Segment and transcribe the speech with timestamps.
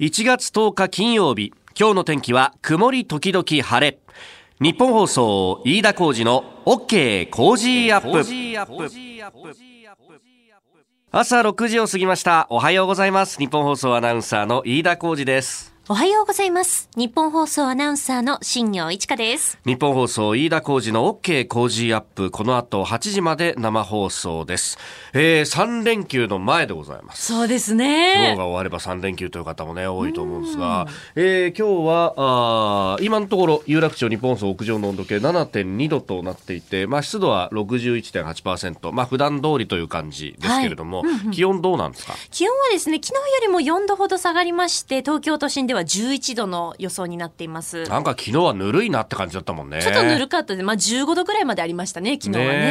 [0.00, 4.00] 1月10日金曜日今日の天気は曇り時々晴れ。
[4.60, 8.18] 日本放送飯田浩二の OK 工事アップ。
[11.12, 12.48] 朝6時を過ぎました。
[12.50, 13.38] おはようございます。
[13.38, 15.73] 日本放送アナウンサーの飯田浩二です。
[15.86, 16.88] おはようございます。
[16.96, 19.58] 日本放送アナウンサーの新業一華です。
[19.66, 22.30] 日本放送飯田浩二の OK 工事アップ。
[22.30, 24.78] この後8時まで生放送です、
[25.12, 27.26] えー、3連休の前でございます。
[27.34, 28.34] そうです今日ね。
[28.38, 30.86] が終われば3連休という方もね多いと思うんですが、
[31.16, 32.14] えー今日は
[32.94, 42.14] あー今のところ有楽町日本放送屋上の温度計7.2度となっていて、まあ、湿度は61.8%、まあ普段通りという感じですけれども、気温どうなんですか？
[42.30, 47.84] 気温はですね、昨日よりも4度ほど下がりまして、東京都心では11度の予想になっています。
[47.84, 52.50] なんか昨日はぬるいなって感じだったもんねちょっとぬるかったで、まあ15度ぐらいまでありましたね、昨日はね。
[52.52, 52.64] ね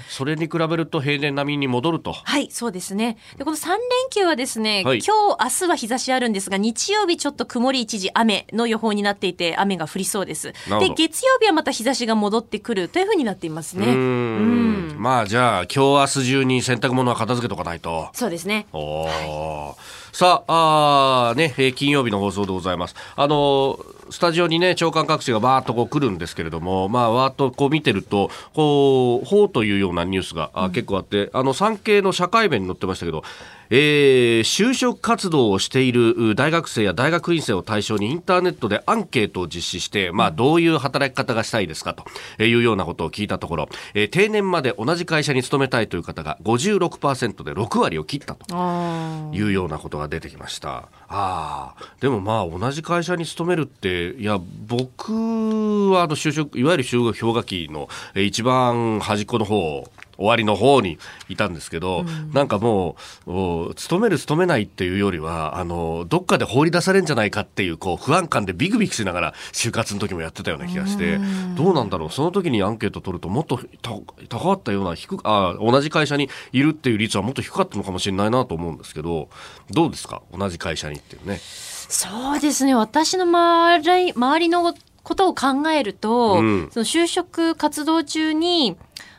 [0.00, 3.18] えそれに比べると平年並みに戻るとはい、そうですね。
[3.36, 3.78] で、この3連
[4.10, 10.52] 休はですね、はい今日、明日は日差しあるんですが、日曜日ちょっと曇り一時雨の予報になっていて、雨が降りそうです。
[10.52, 13.86] で、月曜日はまた日差しが戻ってくるというふうになっていますね。
[13.86, 18.66] うーんまあじゃあ今日明日中に洗濯物は片付けとかないとそうですね。
[18.72, 22.94] おーさあ、あね、金曜日の放送でございます。
[23.16, 23.78] あの
[24.10, 33.22] スタジオにね、長官各紙がバーっとこう来るんですけれども、まあ、わーっとこう見てると、こう、ほうというようなニュースが、あ結構あって、あの、産経の社会面に載ってましたけど、
[33.70, 48.46] えー就職活動をしているう大学生や大学院生を対象にインターネットでアンケートを実施して、まあ、どういう働き方がしたいですかというようなことを聞いたところ、えー定年まで同じ会社に勤めたいという方が56%で6割を切ったと。
[48.50, 50.88] あいうようなことが出てきました。
[51.10, 63.32] ああ、でもまあ同じ会社に勤めるって、いや、僕はあの就職、いわゆる就学氷河期の一番端っこの方、終わりの方にいたんですけど、なんかもう、
[63.68, 71.18] お勤める勤めないっていうよりは、あの、どっかで放り出されんじゃないかっていう、こう、不安感でビクビクしながら就活の時もやってたような気がして、
[71.56, 73.90] どうなんだろう、その時にアンケート取るともっとた
[74.28, 79.28] 高かったような、低く、あ同じ会社にいるっていう率はもっと低かったのかもしれないなと思うんですけど、
[79.70, 80.22] どうですか？
[80.36, 81.38] 同じ会社にっていうね。
[81.42, 82.74] そうですね。
[82.74, 86.68] 私の周り周りのことを考えると、うん。
[86.70, 88.76] その就職活動中に、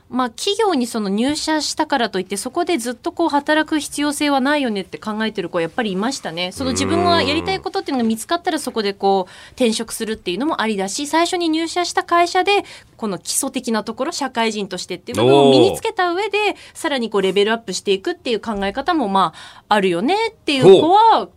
[0.10, 6.52] まあ、企業にその入社したからといって、そこでずっとこう働く必要性はないよねって考えてる子やっぱりいましたね。
[6.52, 12.66] その自分がやりたいことっていうのが見つかったらそこでこう転職するっていうのもありだし、最初に入社した会社で、
[12.98, 21.30] この基礎的なところ、社会人としてっていう部分を身につけた上で、さらにこうレベルアップしていくっていう考え方もまあ、あるよねっていう子は、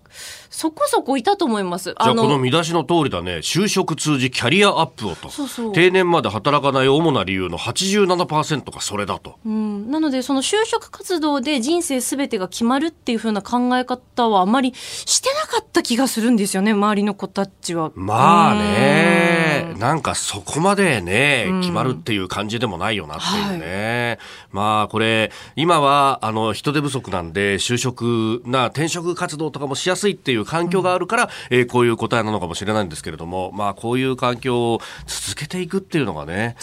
[0.63, 1.91] そこそこいたと思います。
[1.91, 5.29] じゃあこの見出しの通りだね、就職通じキャリアアップをと。
[5.29, 9.41] そうそう定年まで働かない主な理由の87%がそれだと。
[9.45, 17.91] うん、なので、その就職活動で人生すべてが決まるっていう風な考え方はあまりしてなかった気がするんですよね、周りの子たちは。
[17.97, 24.19] まあねう、んなんかそこまでね、決まるっていう感じでもないよなっていうね。
[24.51, 36.57] まあこれ、今はあの人手不足なんで、就職な転職活動とかもしやすいっていう環境があるから、えーこういう答えなのかもしれないんですけれども、まあこういう環境を続けていくっていうのがね、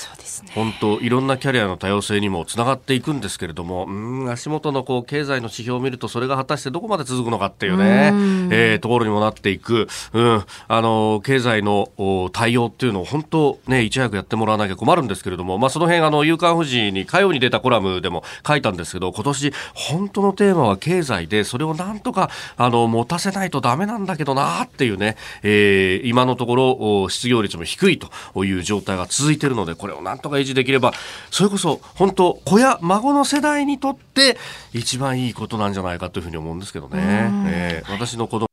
[0.43, 0.51] ね。
[0.53, 8.11] 本当いろんなキャリアの多様性にもつながっていくんですけれども、うん、足元のこう経済の指標を見ると、それが果たしてどこまで続くのかっていうね、
[8.51, 30.93] えーところにもなっていく、うん、あの、経済のお対応っていうのを本当ね、いち早くやってもらわなきゃ困るんですけれども、まあその辺あの、夕刊富士に火曜に出たコラムでも書いたんですけど、今年本当のテーマは経済で、それをなんとか、あの、持たせないとダメなんだけどなっていうね、えー今のところお失業率も低いという状態が続いているので、これをなんとか維持できれば、
[31.29, 34.37] それこそ本当、子や孫の世代にとって
[34.73, 37.29] 一番いいことなんじゃないかというふうに思うんですけどね。
[37.47, 38.48] えー私の子供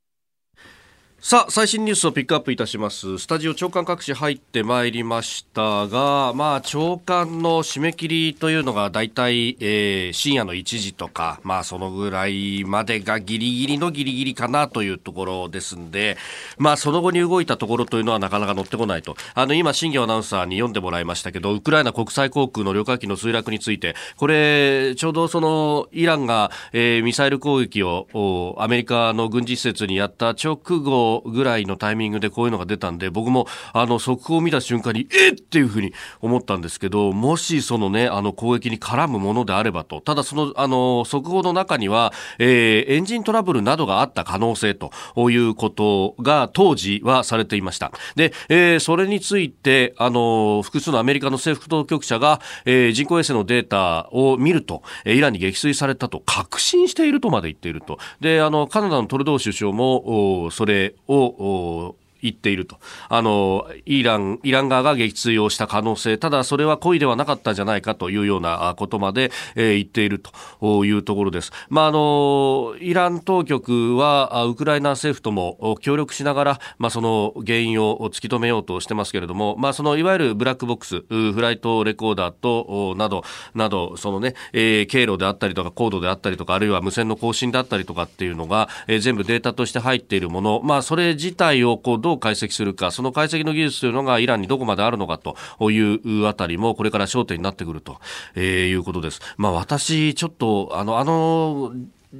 [1.28, 3.19] さあ、最新ニュースをピックアップいたします。
[3.19, 16.16] スタジオ長官各紙入ってまいりましたが、まあ、長官の締め切りというのが大体、えー深夜の1時とか、まあ、そのぐらいまでがギリギリのギリギリかなというところですんで、
[16.59, 19.17] まあ、その後に動いたところというのはなかなか乗ってこないと。
[19.34, 44.91] あの、今、新業アナウンサーに読んでもらいましたけど、ウクライナ国際航空の旅客機の墜落について、これ、ちょうどその、イランが、えーミサイル攻撃を、アメリカの軍事施設にやった直後ぐらいのタイミングでこういうのが出たんで、僕もあの速報を見た瞬間に、えっていうふうに思ったんですけど、もしそのね、あの攻撃に絡むものであればと、ただその、あの、速報の中には、えー、エンジントラブルなどがあった可能性と
[45.31, 47.93] いうことが当時はされていました。
[48.15, 57.99] で、えー、それについて、あの、複数のアメリカの政府当局者が、えー、人工衛星のデータを見ると、えイランに撃墜されたと確信しているとまで言っていると。
[58.21, 62.78] で、あの、カナダのトルドー首相も、それを、言っていると。
[63.08, 70.20] あの、イラン、イラン側が撃墜をした可能性、ただそれは故意ではなかったんじゃないかというようなことまで、えー、言っている
[70.61, 71.52] というところです。
[71.69, 83.22] まあ、あの、イラン当局は、ウクライナ政府とも協力しながら、まあ、その原因を突き止めようとしてますけれども、まあ、そのいわゆるブラックボックス、フライトレコーダーと、など、
[83.55, 95.37] など、そのね、えー、経路であったりとか、コードであったりとか、あるいは無線の更新であったりとかっていうのが、えー、全部データとして入っているもの、まあ、それ自体をこう、どう解析するか、その解析の技術というのがイランにどこまであるのかと
[95.71, 97.99] いうあたりも、これから焦点になってくると、
[98.35, 99.21] えー、いうことです。
[99.37, 101.73] まあ、私、ちょっと、あの、あの、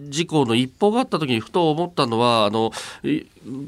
[0.09, 2.73] 事故の一報があった時にふと思ったのは、あの、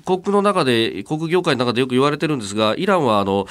[0.05, 3.47] 国の中で、国業界の中でよく言われてるんですが、イランはあの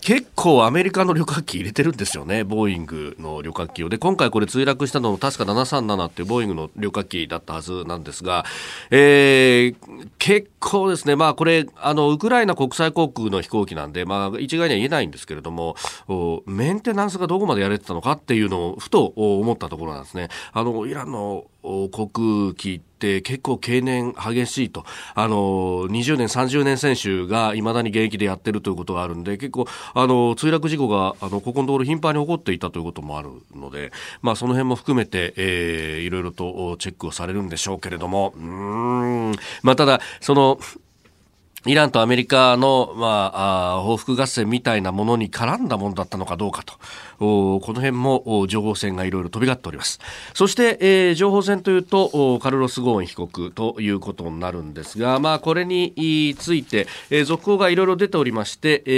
[0.00, 3.88] 結構アメリカの旅客機入れてるんですよね、ボーイングの旅客機を。
[3.88, 8.44] で、今回これ墜落したのも確か737っていうボーイングの旅客機だったはずなんですが、
[8.90, 15.76] えー、結構ですね、まあこれ、あの、ウクライナ国際航空の飛行機なんで、まあ一概には言えないんですけれども、
[16.46, 20.28] メンテナンスがどこまでやれてたのかっていうのをふと思ったところなんですね。
[20.52, 24.84] あの、イランの航空機って結構経年激しいと。
[25.14, 33.92] あの、20年、30年選手が未だに現役でやってるということがあるんで、結構、あの、墜落事故が、あの、ここのところ頻繁に起こっていたということもあるので、
[34.22, 40.58] まあ、その辺も含めて、えー、いろいろとチェックをされるんでしょうけれども、うん、まあ、ただ、その、
[41.66, 46.74] イランとアメリカの、まあ、あ報復合戦みたいなものに絡んだものだったのかどうかと。
[47.20, 50.00] この辺も情報戦がいろいろ飛び交っております。
[50.34, 58.90] そして、えー、情報戦というと、カルロス・ゴーン被告ということになるんですが、まあ、これについて、えー、続報がいろいろ出ておりまして、え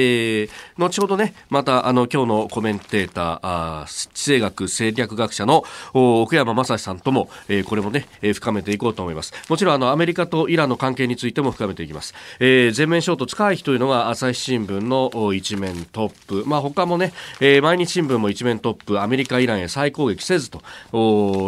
[0.44, 9.32] ー、後ほどね、また、あの、今日のコメンテーター、あ地政学戦略学者の奥山正史さんとも、えー、これもね、えー、深めていこうと思います。
[9.48, 12.14] もちろん、あの、アメリカとイランの関係についても深めていきます。
[12.38, 16.44] えー、全面衝突回避というのが朝日新聞の一面トップ。
[16.46, 20.62] まあ、他もね、えー、毎日新聞も一面トップ、アメリカ、イランへ再攻撃せずと、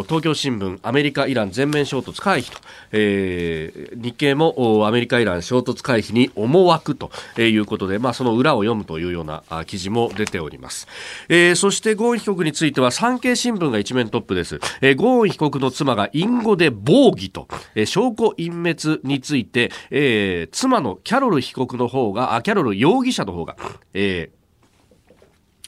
[0.07, 2.59] 東京新聞、アメリカ、イラン全面衝突回避と、
[2.91, 10.87] えー、日経もアメリカ、イラン衝突回避に思惑ということで、まあ、その裏を読むというような記事も出ております。
[11.29, 14.59] えー、そしてゴーン被告については産経新聞が一面トップです。
[14.81, 23.55] えー、ゴーン被告の妻が隠語で防御と、えー、証拠隠滅について、えー、妻のキャロル被告の方が、あ、キャロル容疑者の方が、
[23.93, 24.44] えー、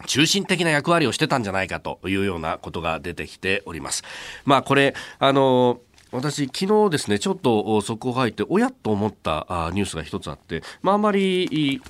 [0.05, 4.03] 中心的な役割をしてたんじゃないかというようなことが出てきております。
[4.45, 5.79] まあこれ、あの
[6.11, 11.81] 私、昨日ですね、ちょっと速報入って、おやと思ったニュースが一つあって、まあ、あんまり、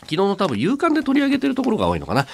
[0.00, 2.26] 昨日の多分、夕刊で取り上げてるところが多いのかな。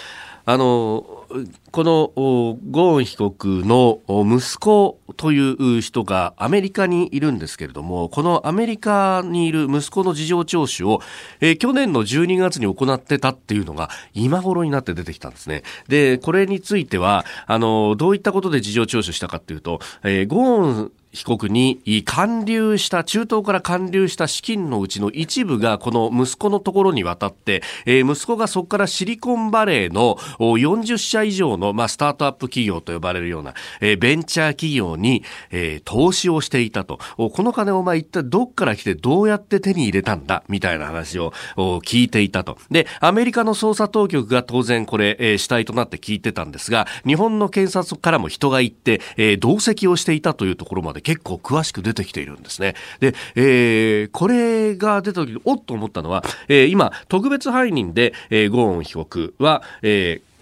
[0.44, 1.21] あの、
[1.70, 11.00] このゴーン被告の息子という人がアメリカにいるんですけれども、このアメリカにいる息子の事情聴取を、
[11.40, 15.62] えー、去年の12月に行ってたっていうのが今頃になって出てきたんですね。
[15.88, 36.98] で、これについては、あの、どういったことで事情聴取したかっていうと、えー、ゴーン被告に還流した中東から還流した資金のうちの一部がこの息子のところに渡って、えー、息子がそこからシリコンバレーの40社以上の、まあ、スタートアップ企業と呼ばれるような、えー、ベンチャー企業に、えー、投資をしていたと。
[37.16, 40.44] この金お前一体どっから来てどうやって手に入れたんだ？
[40.48, 42.56] みたいな話を聞いていたと。
[42.70, 52.74] で、アメリカの捜査当局が当然これ、えー、主体となって聞いてたんですが、日本の検察からも人が行って、えー、同席をしていたというところまで結構詳しく出てきているんですね。
[53.00, 60.32] で、えー、これが出た時におっと思ったのは、えー、今、特別背任で、えー、ゴーン被告は、えー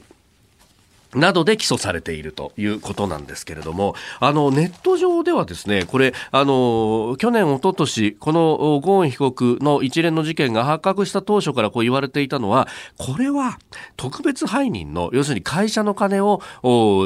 [1.15, 13.59] などで起訴されているということなんですけれども、あの、ネット上ではですね、これ、あの、去年、一昨年このゴーン被告の一連の事件が発覚した当初からこう言われていたのは、これは
[13.97, 16.41] 特別背任の、要するに会社の金を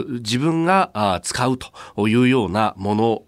[0.08, 3.22] 自分が使うというようなもの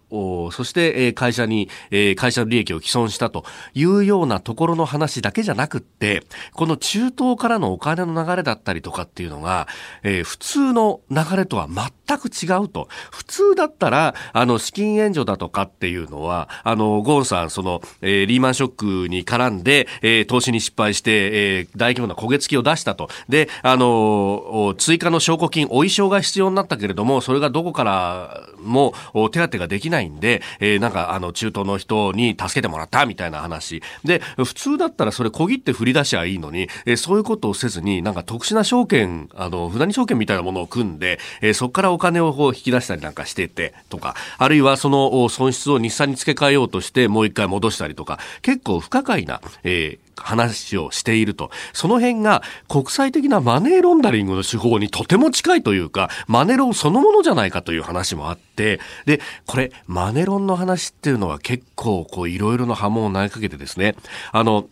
[0.53, 3.45] そしてえ会社に、え会社の利益を毀損したと
[3.75, 9.69] いうようなところの話だけじゃなくって、この中東からのお金の流れだったりとかっていうのが、
[10.03, 12.89] えー、普通の流れとは全く違うと。
[13.11, 21.11] 普通だったら、あの、資金援助だとかっていうのは、あの、ゴーンさん、その、えー、リーマンショックに絡んで、えー、投資に失敗して、
[21.59, 23.09] えー、大規模な焦げ付きを出したと。
[23.29, 28.95] で、あの、追加の証拠金、お衣装が必要になったけれども、それがどこからも
[29.31, 33.83] 手当てができないんで、えー、なんか、あの、中東の人に助けてもらったみたいな話。
[34.05, 51.51] で、普通だったらそれ小切って振り出しゃいいのに、えー、そういうことをせずに、なんか特殊な証券、あの、船荷証券みたいなものを組んで、えー、そこからお金をこう引き出したりなんかしてて、とか、あるいはその損失を日産に付け替えようとしてもう一回戻したりとか、結構不可解な、えー、話をしていると。
[51.73, 63.95] その辺が国際的なマネーロンダリングの手法にとても近いというか、マネロンそのものじゃないかという話もあって、で、これ、マネロンの話っていうのは結構こういろいろな波紋を投げかけてですね、
[64.33, 64.69] あの、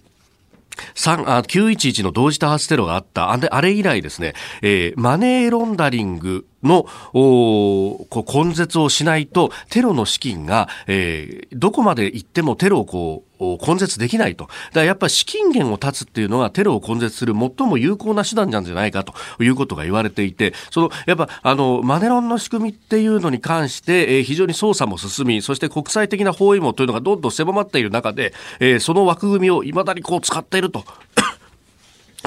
[0.94, 13.34] 911の同時多発テロがあった、あれ以来ですね、えー、マネーロンダリングのこう根絶をしないとテロの資金が、えー、どこまで行ってもテロをこう
[13.66, 14.44] 根絶できないと。
[14.44, 30.84] だからやっぱり資金源を断つっていうのがテロを根絶する最も有効な手段なんじゃないかということが言われていて、そのやっぱあのマネロンの仕組みっていうのに関して、えー、非常に捜査も進み、そして国際的な包囲網というのがどんどん狭まっている中で、えー、その枠組みを未だにこう使っていると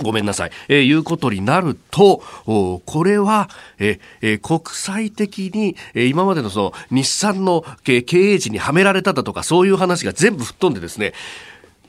[0.02, 0.52] ごめんなさい。
[0.68, 3.50] えー、いうことになると、これは、
[3.80, 11.14] えー、国際的に、えー、今までのその日産の経営陣にはめられただとか、そういう話が全部吹っ飛んでですね、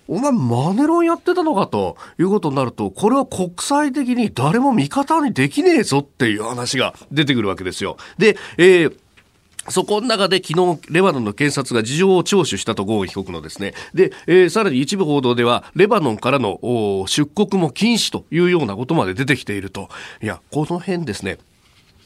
[0.08, 7.98] お前マネロンやってたのかということになると、これは国際的に誰も味方にできねえぞっていう話が出てくるわけですよ。
[8.16, 8.96] で、えー
[9.70, 13.74] そこの中で昨日、レバノンの検察が事情を聴取したとゴーン被告のですね。
[13.94, 16.58] で、えー、さらに一部報道では、レバノンからの
[17.06, 19.88] 出国も禁止というようなことまで出てきていると。
[20.22, 21.38] いや、この辺ですね。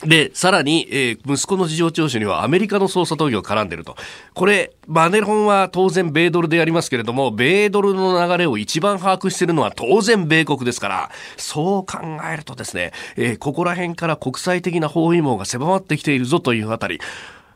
[0.05, 3.95] で、さらに、えー、息子の事情聴取にはアメリカの捜査当局が絡んでると。
[4.35, 11.99] これ、マネロンは当然米ドルでやりますけれども、米ドルの流れを一番把握しているのは当然米国ですから、そう考
[12.33, 17.01] えるとですね、えー、ここら辺から国際的な包囲網が狭まってきているぞというあたり、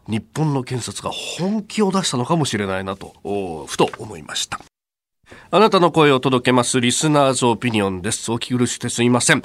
[0.09, 3.15] 日本の検察が本気を出したのかもしれないなと、
[3.67, 4.61] ふと思いました。
[5.51, 6.81] あなたの声を届けます。
[6.81, 8.31] リスナーズオピニオンです。
[8.31, 9.43] お聞き苦しくてすいません。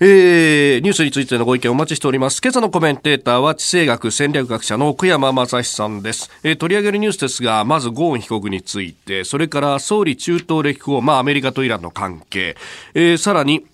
[0.00, 2.40] えー、ニュースについてのご意見お待ちしております。
[2.42, 6.30] 今朝のコメンテーターは地政学戦略学者の奥山正史さんです。
[6.42, 12.56] えー、取り上げるニュースですが、まずゴーン被告について、それから総理中東歴訪、まあアメリカとイランの関係、
[12.94, 13.66] えー、さらに、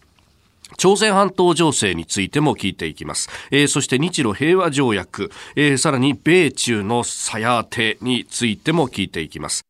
[0.77, 3.29] 朝鮮半島情勢についても聞いていきます。
[3.51, 9.63] えー、そして日露平和条約、えー、さらに米中の鞘当てについても聞いていきます。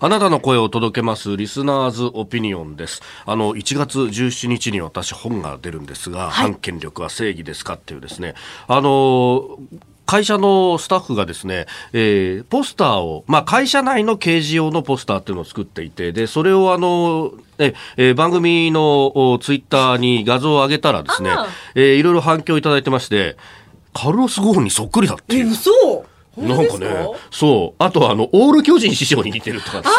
[0.00, 3.02] あなたの声を届けますリスナーズオピニオンです。
[3.26, 8.34] あの、1月17日に私本が出るんですが、はい、反権力は正義ですかっていうですね、
[8.66, 9.58] あの
[10.06, 21.30] 会社のスタッフがですね、えー、ポスターを、まあ、会社内の掲示用のポスターっていうのを作っていて、で、それをあの、え、えー、番組のツイッターに画像を上げたらですね、
[21.74, 23.36] えー、いろいろ反響いただいてまして、
[23.92, 25.46] カルロス・ゴーンにそっくりだっていう。
[25.46, 25.70] え、嘘
[26.36, 27.82] なんかね、そう。
[27.82, 29.94] あとはあの、オール巨人師匠に似てるとかですね。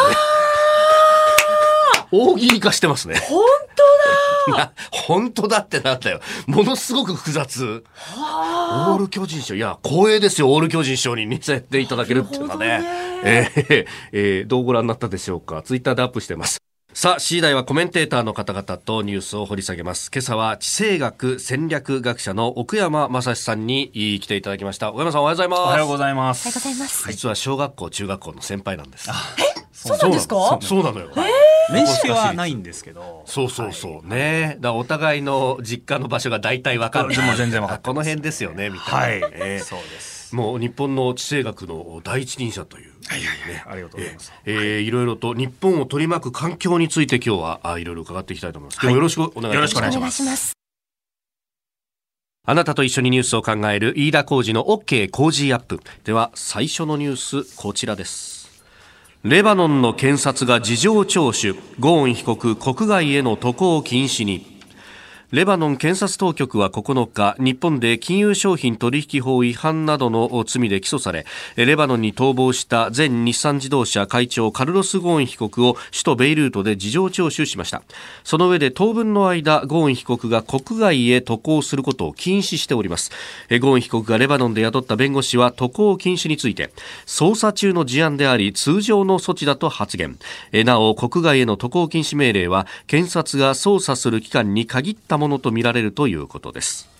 [2.12, 3.16] 大喜利化してますね。
[3.28, 3.42] 本
[3.74, 4.25] 当だ
[4.92, 6.20] 本当だってなったよ。
[6.46, 7.84] ものすごく複雑。
[8.16, 9.54] オール巨人賞。
[9.54, 10.52] いや、光栄ですよ。
[10.52, 12.82] オール巨人賞に似せていただけるっていうのはね。
[13.24, 15.62] えー、えー、どうご覧になったでしょうか？
[15.62, 16.58] ツイッターでアップしてます。
[16.92, 20.10] さあ、次第はコメンテーターの方々とニュースを掘り下げます。
[20.10, 24.90] 今朝は地政学戦略学者の奥山正史さんに来ていただきました。
[24.90, 25.60] 奥山さんおはようございます。
[25.60, 26.48] おはようございます。
[26.48, 27.12] おはようございます。
[27.12, 29.10] 実は小学校、中学校の先輩なんです。
[29.94, 30.58] えそうなんですか？
[30.60, 31.10] そうなのよ。
[31.72, 33.22] 面識はないんですけど。
[33.26, 33.92] そうそうそう。
[33.96, 37.14] はい、ねだお互いの実家の場所が大体わかる。
[37.14, 37.80] でも全然わかる。
[37.82, 39.26] この辺ですよね、みたいな。
[39.26, 39.32] はい。
[39.34, 40.34] えー、そうです。
[40.34, 44.32] もう日本の地政学の第一人者という、はいはいはい、ありがとうございます。
[44.44, 48.78] えー、えー、いろいろと日本を取り巻く環境について今日はあいろいろ伺っていきたいと思います。
[48.82, 49.54] 今日もよろしくお願いします。
[49.54, 50.52] よろしくお願いします。
[52.48, 55.80] あなたと一緒にニュースを考える飯田浩二の OK 工事アップ。
[56.04, 58.35] では最初のニュースこちらです。
[59.28, 64.55] レバノンの検察が事情聴取、ゴーン被告国外への渡航禁止に。
[65.32, 77.82] レバノン検察当局は9日、日本で金融商品取引法違反などの罪で起訴され、レバノンに逃亡した前日産自動車会長カルロス・ゴーン被告を首都ベイルートで事情聴取しました。
[78.22, 83.10] その上で当分の間、ゴーン被告が国外へ渡航することを禁止しております。
[83.50, 86.70] ゴーン被告がレバノンで雇った弁護士は渡航禁止について、
[87.04, 90.20] 捜査中の事案であり、通常の措置だと発言。
[90.52, 96.96] なお、国外への渡航禁止命令は、検察が捜査する期間に限ったものとみられるということです。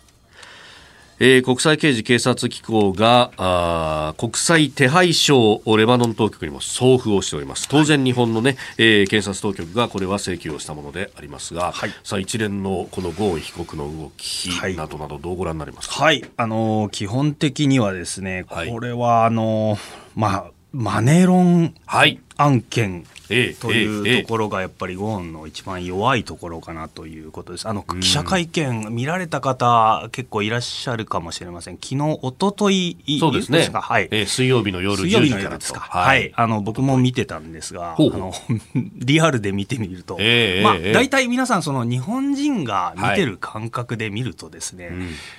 [1.19, 7.69] えー、国際刑事警察機構があ国際手配書をレバノン当局にも送付をしております。
[7.69, 19.79] 当然日本のね、えー、検察当局がこれは請求をしたものでありますが、はい、さあ一連のこのゴーン被告の動きなどなどどうご覧になりますか、はい、あのー、基本的にはですねこれはあのー、
[20.15, 21.75] まあマネロン
[22.37, 27.67] 案件というところがやっぱりゴーンの一番弱いところかなということです。
[27.67, 31.77] あの記者会見見られた方結構いらっしゃるかもしれません。
[31.77, 33.71] 昨日一昨日そうですね。
[33.73, 34.09] はい。
[34.11, 35.81] えー、水曜日の夜水曜日の夜ですか？
[35.81, 36.33] はい、はい。
[36.37, 38.35] あの僕も見てたんですが、あの
[38.97, 44.91] リアルで見てみると、えー、まあ大体皆さんその日本人が見てる感覚で見るとですね、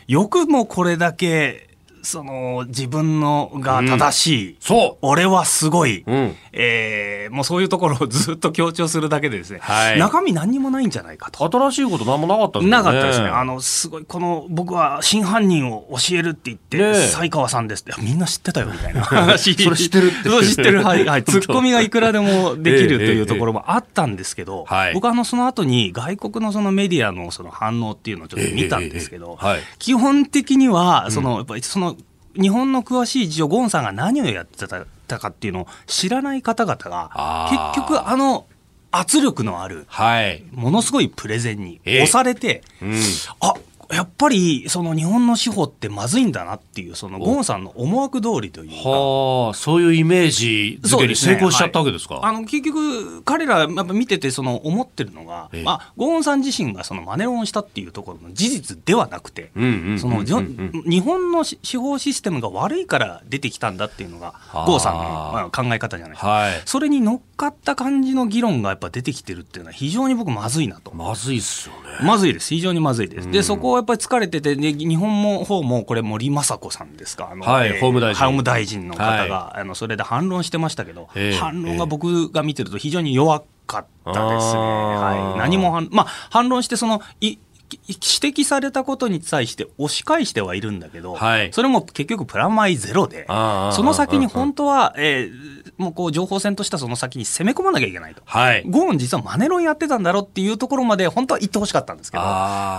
[0.08, 1.67] よくもこれだけ
[2.02, 4.98] その自分のが正しい、うん、そう。
[5.02, 11.50] 俺はすごい、うん、えー、もうそういうところをずっと強調するだけでですね、はい、中身何にもないんじゃないかと。
[11.50, 12.72] 新しいこと何もなかったですね。
[12.72, 13.28] なかったですね。
[13.28, 19.02] あのすごいこの僕は真犯人を教えるって言って、ね、西川さんですってみんな知ってたよみたいな。
[19.02, 20.30] 話 それ知ってるって。
[20.30, 20.84] そう知ってる。
[20.84, 24.92] はい、はい、 ツッコミがいくらでもできるというところもあったんですけど、えーえ。
[24.92, 31.97] ー、僕はあのその後に外国のそのメディアのその反応っていうのをちょっと見たんですけど、えーはい、基本的にはそのやっぱりその
[32.40, 38.46] 日本の詳しい事情、ゴンさんが何をやってたかっていうのを知らない方々が、結局あの、
[38.92, 43.02] 圧力のある、はい、ものすごいプレゼンに押されて、うん、
[43.42, 43.54] あ
[43.92, 48.90] やっぱりその日本の司法ってまずいんだなっていうそのゴンさんの思惑通りというか。
[48.90, 64.34] はあそういうイメージ付けに成功しちゃったわけですか、ねはい、あの結局彼らやっぱ見ててその思ってるのが、まあ、ゴンさん自身がそのマネロンしたっていうところの事実ではなくて日本の司法システムが悪いから出てきたんだっていうのが
[64.66, 70.94] ゴンさんの考え方じゃないですか、はい、それに乗っかった感じの議論がやっぱ出てきてるっていうのは非常に僕まずいなと。
[70.94, 72.06] まずいっすよね。
[72.06, 72.50] まずいです。
[72.50, 77.30] 非常にまずいです、でそこやっぱり疲れてて、ね、日本も方もこれ森雅子さんですか？
[77.32, 78.26] あの、はい、法務大臣。
[78.26, 84.60] 法務大臣の方が、はい、あのそれで反論してましたけど、反論が僕が見てると非常に弱かったですね。
[84.60, 87.38] はい、何もまあ、反論してそのい
[87.70, 98.22] 指摘されたことに対して押し返してはいるんだけど、はい、それも結局プラマイゼロで、その先に本当は、えー、もうこう情報戦としてはその先に攻め込まなきゃいけないと。
[98.26, 102.24] はい、ゴーン実はマネロンやってたんだろうっていうところまで本当は言ってほしかったんですけど、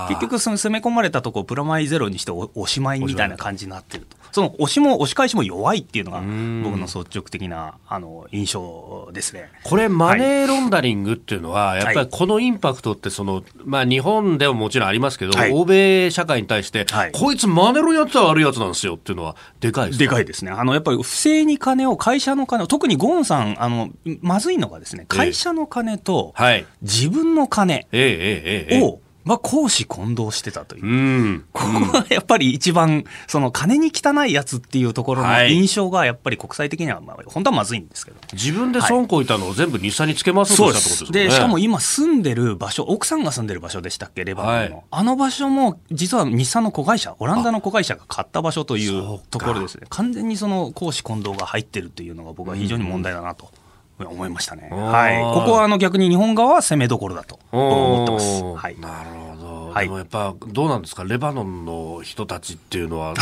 [0.09, 4.16] 結局その攻め込まれたところプラマイゼロにしておしまいみたいな感じになってると。
[4.32, 9.50] その押しも押し返しも弱いっていうのが僕の率直的なあの印象ですね。
[9.64, 20.50] これマネーロンダリングっていうのは、やっぱりこのインパクトってその、まあ日本でももちろんありますけど、はい、欧米社会に対して、はい、こいつマネロンやってたら悪いやつなんですよっていうのはでかいですでかいですね。
[20.50, 26.35] あのやっぱり不正に金を会社の金を特にゴーンさんあのまずいのがですね会社の金と
[26.83, 41.24] 自分の金を、えええええまあ、公私混同してたという、うん、ここはやっぱり一番、その金に汚いやつっていうところの印象が、やっぱり国際的には、まあ、本当はまずいんですけど、自分で損こいたのを全部日産につけますとしたってことですね。
[41.26, 53.50] でしかも今、住んでる場所、奥さんが住んでる場所でしたっけ、レバノンの、はい、あの場所も、実は日産の子会社、オランダの子会社が買った場所というところですね、完全にその公私混同が入ってるというのが、僕は非常に問題だなと。
[54.04, 54.68] 思いましたね。
[54.70, 55.22] はい。
[55.22, 58.42] ここはあの逆に日本側は攻めどころだと思ってます。
[58.42, 58.78] はい。
[58.78, 59.48] なるほど。
[59.78, 63.14] はい、でもやっぱどうなんですか、レバノンの人たちっていうのは、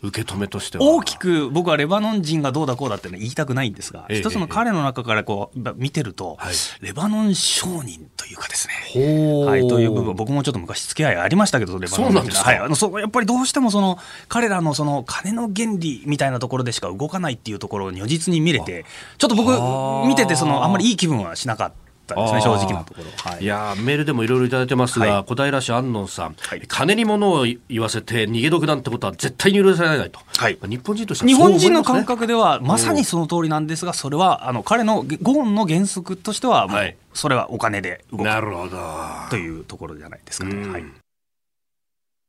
[0.00, 0.84] 受け止めとしては。
[0.84, 18.84] 大きく僕はレバノン人がどうだこうだって言いたくないんですが、ええ、一つの彼の中からこう見てると、はい、レバノン商人というかですね、はい、という部分、僕もちょっと昔、付き合いありましたけど、レバノン人はい、あのそやっぱりどうしてもその彼らのその金の原理みたいなところでしか動かないっていうところを如実に見れて、
[19.18, 19.50] ちょっと僕、
[20.06, 21.88] 見ててその、あんまりいい気分はしなかった。
[22.14, 23.30] ったですね、正直なところ。
[23.30, 38.24] はい、いやメールでもいろいろいただいてますが、はい、小平市安納さん、はい、金に物を言わせて逃げ得なんてことは絶対に許されないと、はい、日本人としては、ね、日本人の感覚ではまさにその通りなんですが、それはあの彼のゴーンの原則としては、はい、それはお金で動く。
[38.24, 38.78] なるほど。
[39.30, 40.68] というところじゃないですかね。
[40.68, 40.84] はい、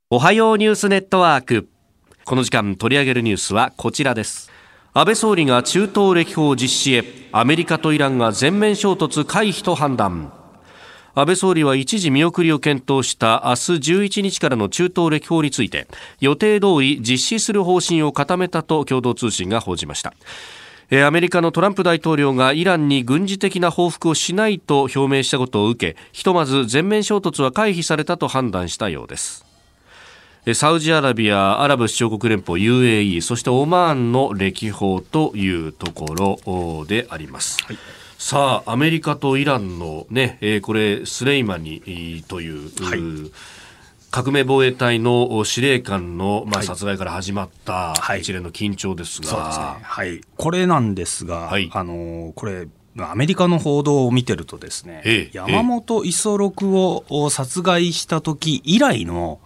[0.10, 1.67] おはようニュースネットワーク。
[2.25, 4.48] この時間取り上げるニュースはこちらです
[4.91, 10.34] 安倍総理が中東歴訪実施へアメリカとイランが全面衝突回避と判断。
[11.13, 15.88] 安倍総理は一時見送りを検討した明日11日からの中東歴訪について
[16.19, 20.13] 予定通り実施する方針を固めたと共同通信が報じました。
[21.06, 29.48] アメリカのトランプ大統領がイランに軍事的な報復をしないと表明したことを受けひとまず全面衝突は回避されたと判断したようです。
[30.54, 37.63] サウジアラビア、アラブ首長国連邦 UAE、そしてオマーンの歴訪というところであります。
[37.63, 37.78] はい
[38.19, 43.32] さあ、アメリカとイランのね、えー、これ、スレイマニという、はい、
[44.12, 49.65] 革命防衛隊の司令官の、まあ、殺害から始まった一連の緊張ですが、はい、そうですね。
[49.84, 50.21] はい。
[50.36, 52.67] これなんですが、はい、あの、これ、
[53.05, 59.39] アメリカの報道を見てるとですね、ええ、山本五十六を殺害した時以来の、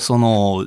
[0.00, 0.66] その、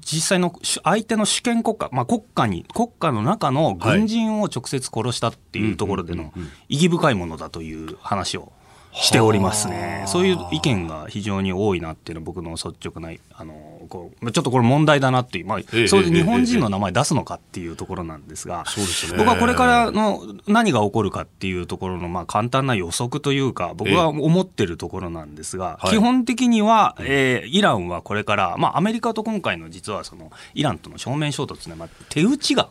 [0.00, 6.32] 実際の相手の主権国家、まあ、国家に、国家の中の軍人を直接殺したっていうところでの
[6.68, 8.52] 意義深いものだという話を
[8.94, 10.04] しておりますね。
[10.06, 18.64] そういう意見が非常に多いなっていうのは僕の率直な、あの、こうちょっとこれ問題だなっていう、まあ、ええ、そう日本人の名前出すのかっていうところなんですが、
[19.12, 32.68] え、僕はこれからの何が起こるかっていうところの、まあ、簡単な予測というか、僕は思ってるところなんですが、基本的には、えー、イランはこれから、まあ、アメリカと今回の実はその、イランとの正面衝突ね、まあ、手打ちが、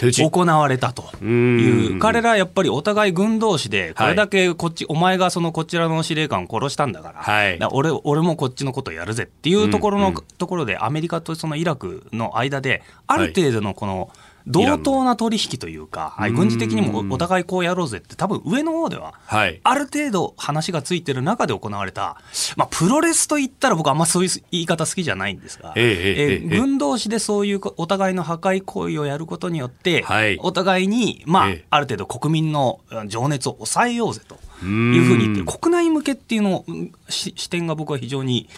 [0.00, 1.04] 行われたと。
[1.24, 14.08] いう、彼らやっぱりお互い軍同士で、これだけこっち、はい、お前がそのこちらの司令官を殺したんだから、はい、ら俺俺もこっちのことやるぜっていうところの、ところで、アメリカとそのイラクの間で、ある程度のこの、はい
[14.46, 22.16] 同等な取引というか、はい、軍事的にもお互いこうやろうぜって、多分上の方では、ある程度話がついてる中で行われた、
[22.56, 34.38] まあ、プロレスといったら僕あんまそういう言い方好きじゃないんですが、ええ軍同士でそういうお互いの破壊行為をやることによって、はい、お互いに、まあ、ある程度国民の情熱を抑えようぜと。
[34.66, 36.64] いうふうに言って、国内向けっていうの
[37.08, 38.48] 視点が僕は非常に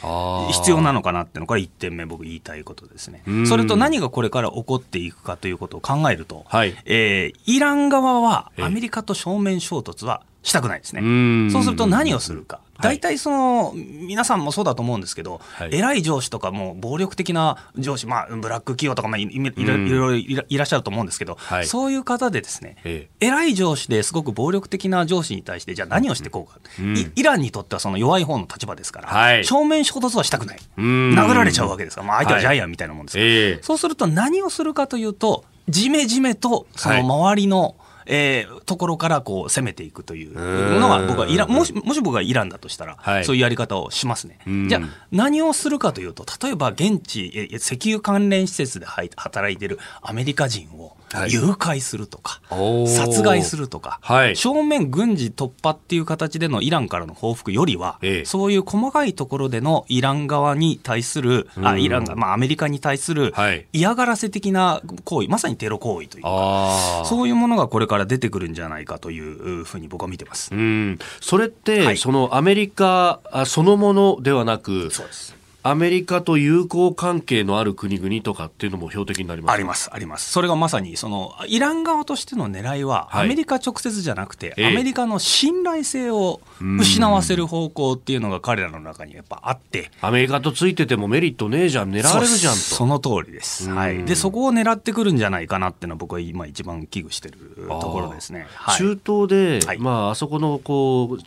[0.52, 3.22] 必要なのかなっていうのが1点目、僕言いたいことですね。
[3.46, 11.50] それと何がこれから起こっていくかということを考えると、はい、えー、イラン側はアメリカと正面衝突はしたくないですね。
[11.50, 12.60] そうすると何をするか。
[12.82, 30.58] 大体その、皆さんもそうだと思うんですけど、はい、偉い上司とかも暴力的な上司、まあ、ブラック企業とか、まあ、いろいろいらっしゃると思うんですけど、はい、そういう方でですね、ええ、偉い上司ですごく暴力的な上司に対して、じゃあ何をしていこうか、うん、イランにとってはその弱い方の立場ですから、はい、正面衝突はしたくない。
[30.76, 40.34] 殴られちゃうわけですから、まあ、相手はジャイアンみたいなもんですから、え、そうすると何をするかというと、じめじめとその周りの、えー、ところからこう攻めていくという
[40.80, 44.38] のが僕はイランもしもし僕がイランだとしたら、はい、そういうやり方をしますね。
[44.68, 50.96] じゃあ何をするかというと例えば現地石油関連施設で働いているアメリカ人を
[51.28, 63.32] 誘拐するとか、はい、殺害するとか、はい、正面軍事突破っていう形でのイランからの報復よりは、ええ、そういう細かいところでのイラン側に対する、あイランが、まあ、アメリカに対する
[63.72, 70.54] 嫌がらせ的な行為、まさにテロ行為というか、そういうものがこれから出てくるんじゃないかというふうに僕は見てます。
[70.54, 70.98] うん。
[71.20, 80.32] それって、はい、そのアメリカそのものではなく、そうですアメリカと友好関係のある国々とかっていうのも標的になりますあります、あります。
[80.32, 89.92] それがまさに、その、イラン側としての狙いは、アメリカ直接じゃなくて、アメリカの信頼性を失わせる方向っていうのが彼らの中にやっぱあって。
[90.00, 92.58] アメリカとついててもメリットねえじゃん、狙われるじゃんと。
[92.58, 93.70] その通りです。
[93.70, 94.04] はい。
[94.04, 98.48] で、そこを狙ってくるんじゃないかなっていうのは僕は今一番危惧してるところですね。
[98.54, 101.22] はい、中東で、はい、まあ、あそこの、こう、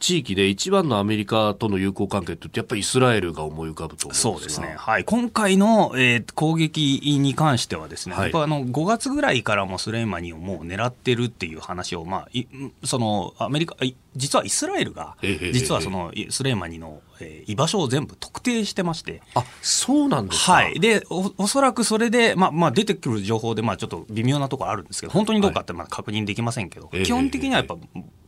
[0.00, 12.46] 地域で一番のアメリカとの友好関係ってやっぱりイスラエルが思い浮かぶとそうですね、はい、今回の、えー、攻撃に関してはですね、はい、あの5月ぐらいからもスレイマニをもう狙ってるっていう話を、まあ、い
[12.84, 13.76] そのアメリカ
[14.16, 15.16] 実はイスラエルが、
[15.52, 19.22] 実はそのスレイマニの、えー、居場所を全部特定してまして。
[19.34, 20.80] あ、そうなんですかはい。
[20.80, 27.76] で、おおそらくそれで、まあ、まあ、出てくる情報で、まあ、ちょっと微妙なところあるんですけど、本当にどうかってまだ確認できませんけど、はい、基本的にはやっぱ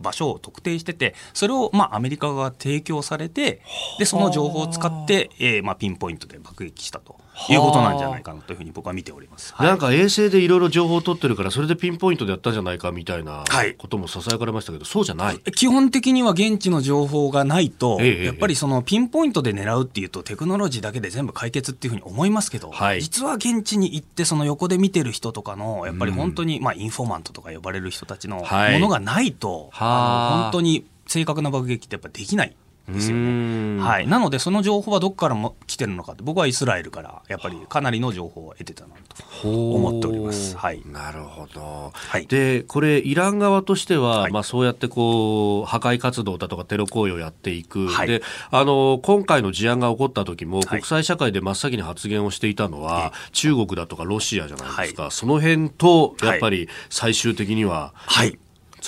[0.01, 3.63] 場所を特定してて、それを、まあ、アメリカ側が提供されて、
[3.99, 7.22] で、その情報を使って、えー、まあ、ピンポイントで爆撃したと。
[7.51, 9.55] いうことなんじゃないかなというふうに僕は見ております。
[9.59, 13.45] なんか衛星でいろいろ情報を取ってるから、それでピンポイントでやったんじゃないかみたいな
[13.79, 15.39] こともささやかれましたけど、そうじゃない。
[15.53, 28.45] 基本的には現地の情報がないと、やっぱりそのピンポイントで狙うっていうと、テクノロジーだけで全部解決っていうふうに思いますけど、はい、実は現地に行って、その横で見てる人とかの、やっぱり本当に、まあ、インフォマントとか呼ばれる人たちのも
[28.79, 32.55] のがないと、あの本当に正確な爆撃ってやっぱできない。
[32.89, 33.83] ですよね。
[33.83, 38.95] はい、なので、その情報はどこからも来てるのかって、僕はイスラエルからやっぱりかなりの情報を得てたな
[39.43, 40.57] と思っております。
[40.57, 58.39] はい、なるほど、はい、でこれ、イラン側としては、はい、まあ、そうやってこう破壊活動だとかテロ行為をやっていく、はい、であの今回の事案が起こった時も、国際社会で真っ先に発言をしていたのは、中国だとかロシアじゃないですか、その辺とやっぱり最終的には、はい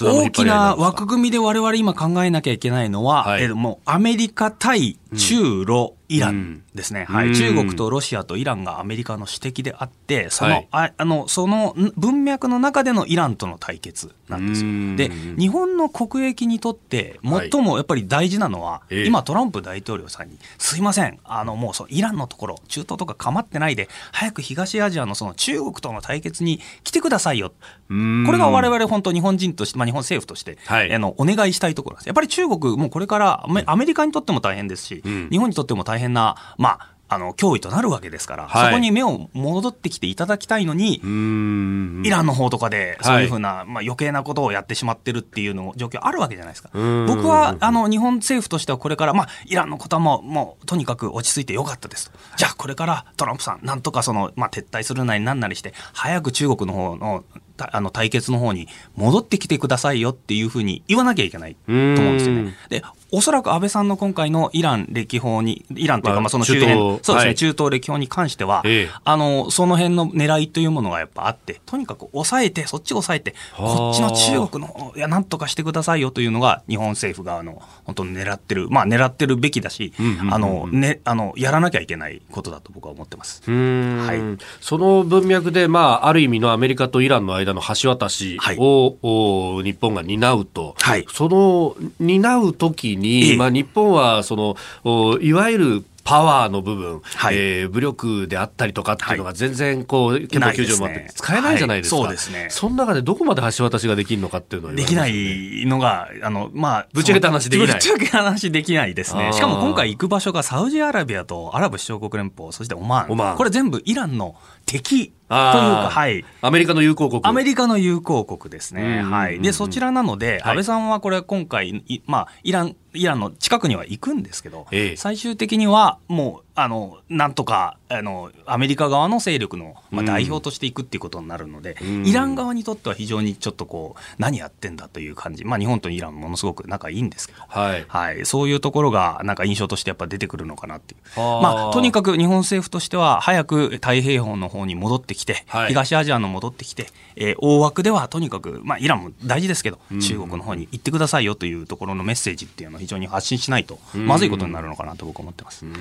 [0.02, 14.96] 大きな枠組みで我々今考えなきゃいけないのは、はい、えもうアメリカ対中ロ、イランですね、はい、中国とロシアとイランがアメリカの指摘であって、その、はい、ああのその文脈の中でのイランとの対決なんですよ。
[14.96, 27.54] で、日本の国益にとって最もやっぱり大事なのは、はい、今、トランプ大統領さんに、すいません、あのもうそうイランのところ、中東とか構ってないで、早く東アジアのその中国との対決に来てくださいよ、こ
[27.88, 32.06] れが我々本当、日本人として、まあ、日本政府として、はい、あのお願いしたいところです。
[32.06, 46.70] やっぱり中国、もうこれからアメリカにとっても大変ですし、うん、日本にとっても大変な、まあ、あの脅威となるわけですから、はい、そこに目を戻ってきていただきたいのに、イランの方とかで、そういうふうな、はい、まあ余計なことをやってしまってるっていうの状況あるわけじゃないですか。
[46.72, 57.24] 僕はあの日本政府としてはこれから、まあ、イランのことはもうもうとにかく落ち着いてよかったですと、じゃあこれからトランプさん、なんとかその、まあ、撤退するなりなんなりして、早く中国の方の
[57.56, 62.56] あの対決の方に戻ってきてくださいよっていうふうに言わなきゃいけないと思うんですよね。
[62.68, 62.82] で、
[63.14, 79.92] おそらく安倍さんの今回のイラン歴訪に、イランというか、まあその周辺、そうですね、はい、中東歴訪に関しては、ええ、あの、その辺の狙いというものがやっぱあって、とにかく抑えて、そっちを抑えて、こっちの中国の、いや、なんとかしてくださいよというのが、日本政府側の、本当に狙ってる、まあ狙ってるべきだし、
[80.32, 83.48] あの、ね、あの、やらなきゃいけないことだと僕は思ってます。
[83.48, 84.44] はい。
[84.60, 101.96] その文脈で、まあ、ある意味のアメリカとイランの間の橋渡しを、はい、日本が担うと、はい、その担うときに、ええ、まあ、日本はそのいわゆるパワーの部分、はい、えー、武力であったりとかっていうのが全然こう、憲法9条もあって使えないじゃないですか。
[101.96, 102.46] はい、そうですね。
[102.50, 107.68] その中でどこまで橋渡しができるのかっていうのは、ね、できないのが、あの、まあ、ぶっちゃけた話できない。
[107.68, 109.32] ぶっちゃけ話できないですね。
[109.32, 113.12] しかも今回行く場所がサウジアラビアとアラブ首長国連邦、そしてオマーン。
[113.12, 114.36] オマーンこれ全部イランの
[114.66, 116.24] 敵というか、はい。
[116.42, 117.20] アメリカの友好国。
[117.24, 119.02] アメリカの友好国ですね。
[119.02, 119.40] はい。
[119.40, 135.44] で、そちらなので、安倍さんはこれ今回、まあ、イラン、イランの近くには行くんですけど、ええ、最終的にはもう、あの、なんとか、あの、アメリカ側の勢力の、まあ、代表としていくっていうことになるので、うん、イラン側にとっては非常にちょっとこう、何やってんだという感じ。
[135.44, 137.84] まあ、日本とイランものすごく仲いいんですけど、はい。
[137.88, 138.24] はい。
[138.24, 141.00] そういうところが、なんか印象としてやっぱ出てくるのかなっていう。
[141.16, 155.64] まあ、とにかく日本政府としては、早く太平洋の方に戻ってきて、はい、東アジアの戻ってきて、えー、大枠ではとにかく、まあ、イランも大事ですけど、中国の方に行ってくださいよというところのメッセージっていうのを非常に発信しないと、まずいことになるのかなと僕は思ってます。
[155.64, 155.74] はい、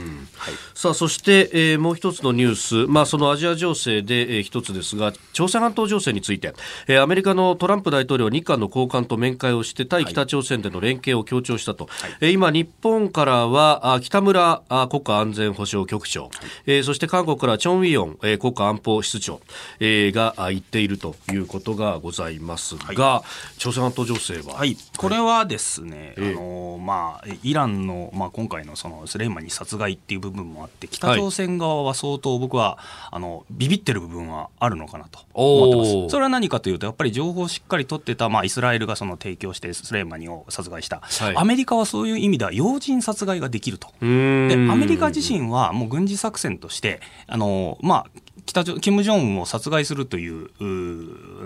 [0.74, 6.54] さあ、そして、えー、もう一つのニュース、まあ、そのアジア情勢で、えー、一つですが、朝鮮半島情勢について、
[6.88, 16.32] えー、アメリカのトランプ大統領、日韓の高官と面会をして、対北朝鮮での連携を強調したと、はい、えー、今、日本からはあ北村あ国家安全保障局長、はい、
[16.68, 19.42] えー、そして韓国からチョン・ウィヨン、えー、国家安保室長、
[19.80, 23.24] えー、が言っているということがございますが、は
[23.56, 32.78] い、朝鮮半島情勢は、はい、これはですね、えー、あのまあ、イランの、まあ、今回のそのスレイマニ殺害っていう部分もあって、北朝鮮側は相当僕は
[33.12, 36.10] あのビビってる部分はあるのかなと思ってます。
[36.12, 43.88] それは何かというと、やっぱり情報をしっかり取ってた、まあ、イスラエルがその提供してスレイマニを殺害した、はい、アメリカはそういう意味では要人殺害ができると。
[44.02, 50.50] でアメリカ自身はもう軍事作戦としてあの、まあ、北朝金正恩を殺害するという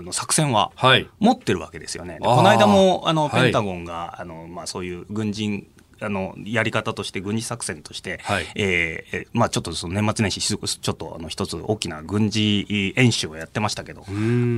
[0.02, 0.72] の作戦は
[1.18, 2.14] 持ってるわけですよね。
[2.14, 5.66] はい、この間もあのペンタゴンが、はい、あのまあ、そういう軍人
[6.00, 14.04] あのやり方として軍事作戦として、はい、えー、まあ、ちょっとその年末年始ちょっとあの一つ大きな軍事演習をやってましたけど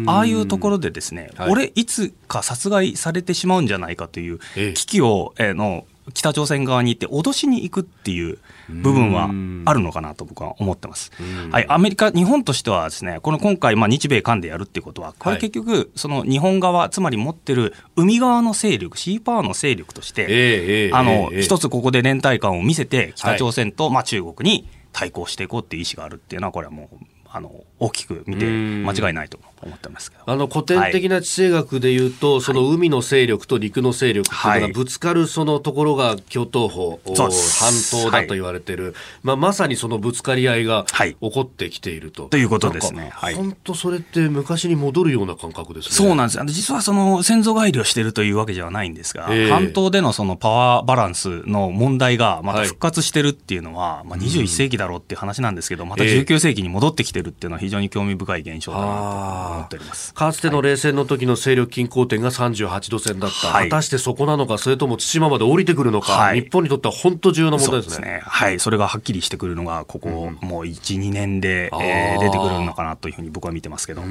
[0.06, 4.38] ああいうところでですね、はい、俺いつか殺害されてしまうんじゃないかという
[4.74, 9.30] 危機を、えー、の北朝鮮側に行って脅しに行くっていう部分は
[9.64, 11.12] あるのかなと僕は思ってます。
[11.50, 26.96] はい、アメリカ、日本としてはですね、この今回、まあ、日米韓でやるっていうことは、これ結局、その日本側、つまり持ってる海側の勢力、シーパワーの勢力として、あの、一つここで連帯感を見せて、北朝鮮と、まあ、中国に対抗していこうっていう意思があるっていうのは、これはもう、
[27.32, 29.49] あの、大きく見て間違いないと思う。
[29.62, 30.22] 思ってますけど。
[30.26, 42.24] あの古典的な地政学でいうと、はい、その海の勢力と陸の勢力っていうのがぶつかるそのところが京都府、半島だと言われてる、はい、まあ、まさにそのぶつかり合いが起こってきていると。
[42.24, 43.12] ということですね。
[43.14, 45.90] 本当それって昔に戻るような感覚ですね。
[45.92, 46.44] そうなんです。
[46.46, 60.14] 実はその先祖返りをしているというわけではないんですが、えー、半島でのそのパワーバランスの問題がまた復活してるっていうのは、はい、まあ、21世紀だろうっていう話なんですけど、また19世紀に戻ってきてるっていうのは非常に興味深い現象だなと思っております。
[60.14, 68.06] かつての冷戦の時の勢力均衡点が38度線だった、はい、果たしてそこなのか、それとも対馬まで降りてくるのか、はい、日本にとっては本当重要な問題ですね。
[68.06, 68.20] ね。
[68.24, 70.08] はい、それがはっきりしてくるのが、ここ、
[70.40, 74.08] もう1、2年で、えー、出てくるのかなというふうに僕は見てますけど、はい、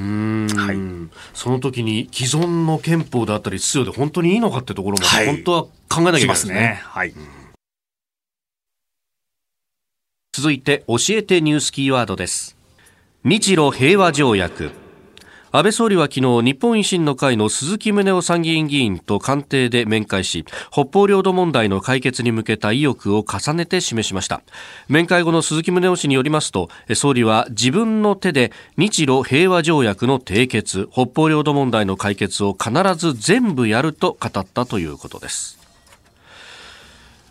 [1.34, 6.54] その時に既存の憲法であったり、秩序で本当にいいのかってところも、本当は考えなきゃいけないですね。
[6.54, 6.80] ね。
[6.84, 7.14] はい。
[10.32, 12.56] 続いて教えてニュースキーワードです。
[13.24, 14.70] 日露平和条約
[15.52, 24.42] 安倍総理は昨日日本維新の会の鈴木宗男参議院議員と官邸で面会し北方領土問題の解決に向けた意欲を重ねて示しました。
[24.86, 35.59] 面会後の鈴木宗男氏によりますと総理は自分の手で日露平和条約の締結北方領土問題の解決を必ず全部やると語ったということです。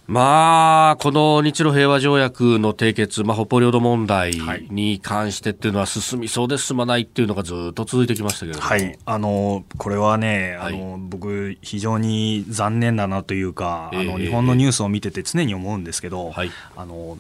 [0.10, 4.32] まあ、この日露平和条約の締結、まあ、北方領土問題
[4.72, 17.20] に関してっていうのは進みそうで進まないっていうのがずっと続いてきましたけどはい、あのこれはね、あの、はい、僕、非常に残念だなというか、あの日本のニュースを見てて常に思うんですけど、はい、あの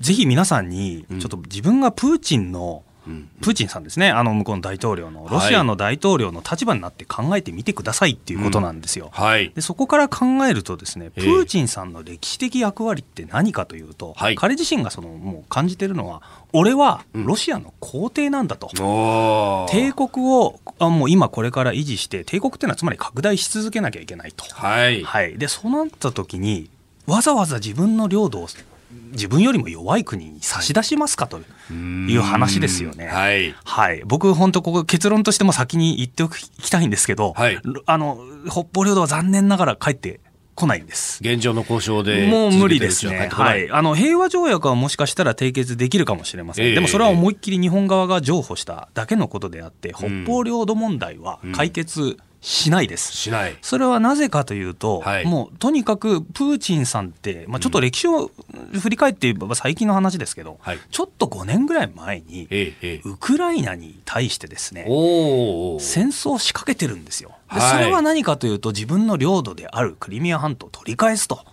[0.00, 2.82] ぜひ皆さんに、ちょっと自分がプーチンの、
[3.40, 9.10] プーチンさんですね、あの向こうの大統領の、ロシアの大統領の立場になって考えてみてくださいっていうことなんですよ。
[9.12, 24.44] はい、でそこから考えると、ですねプーチンさんの歴史的役割って何かというと、はい、彼自身がそのもう感じてるのは、俺はロシアの皇帝なんだと、うん、帝国をあもう今これから維持して、帝国っていうのはつまり拡大し続けなきゃいけないと。
[24.54, 26.70] はい、はい、でそうなった時に
[27.06, 28.46] わざわざ自分の領土を
[29.12, 33.06] 自分よりも弱い国に差し出しますかという話ですよね。
[33.06, 40.20] はい、はい、僕、本当、ここ結論としても先に言っておきたいんですけど、はい、あの北方領土は残念ながら帰って
[40.54, 41.20] 来ないんです。
[41.22, 43.28] 現状の交渉でもう無理ですね。
[43.32, 43.70] はい。
[43.70, 46.66] あの、平和条約はもしかしたら締結できるかもしれません。
[46.66, 53.16] えー、でもそれは思いっきり日本側が譲歩しただけのことであって、北方領土問題は解決、うんしないです。
[53.16, 53.56] しない。
[53.60, 58.30] それはなぜかというと、はい、もうとにかくプーチンさんって、まあ、ちょっと歴史を
[58.80, 62.48] 振り返って言えば最近の話ですけど、はい、ちょっと5年ぐらい前に、
[63.04, 67.32] ウクライナに対してですね、戦争を仕掛けてるんですよ。
[67.52, 71.44] でそれは何かというと自分の領土であるクリミア半島を取り返すと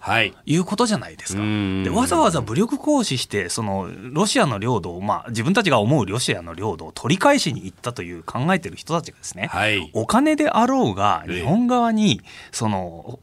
[0.45, 0.57] い。
[0.57, 1.41] うことじゃないですか。
[1.83, 13.19] でわざわざ武力行使してそのロシアの領土を、まあ、自分たちが思うロシアの領土を取り返しに行ったという考えてる人たちがですね、はい、お金であろうが日本側にその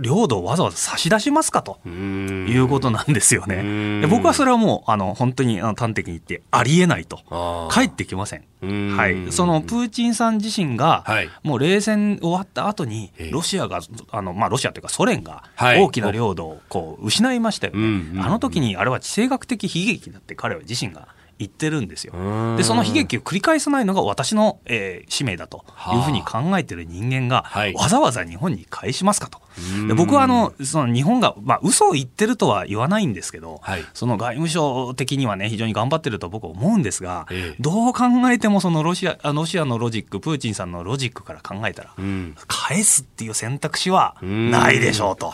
[0.00, 4.00] 領土をわざわざ差し出しますかということなんですよね。
[4.00, 7.68] で僕はそれはもうあの本当に端的に言ってありえないと。
[7.70, 8.96] 帰ってきません。
[8.96, 11.04] はい、そのプーチンさん自身が、
[11.42, 18.22] もう冷戦終わった後にロシアがあのまあロシアというかソ連が大きな領土をこう失いましたよね。
[18.22, 21.08] あの時にあれは地政学的悲劇だって彼は自身が
[21.40, 22.12] 言ってるんですよ。
[22.58, 29.40] でその悲劇を繰り返さないのが私の、えー、使命だというふうに考えてる人間が、はあ、わざわざ日本に返しますかと。
[29.88, 45.32] で僕はあのその日本が、まあ嘘を言ってるとは言わないんですけど、はい、その外務省的にはね非常に頑張ってると僕は思うんですが、ええ、どう考えてもそのロシアロシアのロジックプーチンさんのロジックから考えたら、うん、返すっていう選択肢はないでしょうと。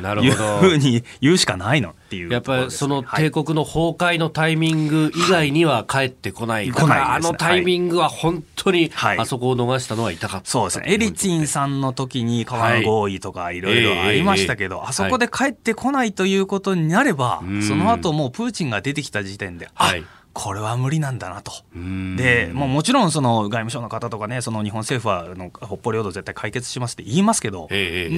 [0.00, 0.44] なるほど。
[0.66, 6.70] いうふうに言うしかないのっていう、ね、やっぱりその帝国の崩壊のタイミング以外には帰ってこない。
[6.70, 10.86] はい、だからあのタイミングは本当に、あそこを逃したのは痛かった、そうですね。
[10.88, 13.60] エリツィンさんの時に川の合意とかい。
[13.60, 20.04] ろいろありましたけど、あそこで帰ってこないということになれば、その後もうプーチンが出てきた時点で、あ、はい
[20.38, 21.50] これは無理なんだなと。
[21.74, 27.68] で、もうもちろんその外務省の方とかね、その日本政府はあの北方領土絶対解決しますって言いますけど、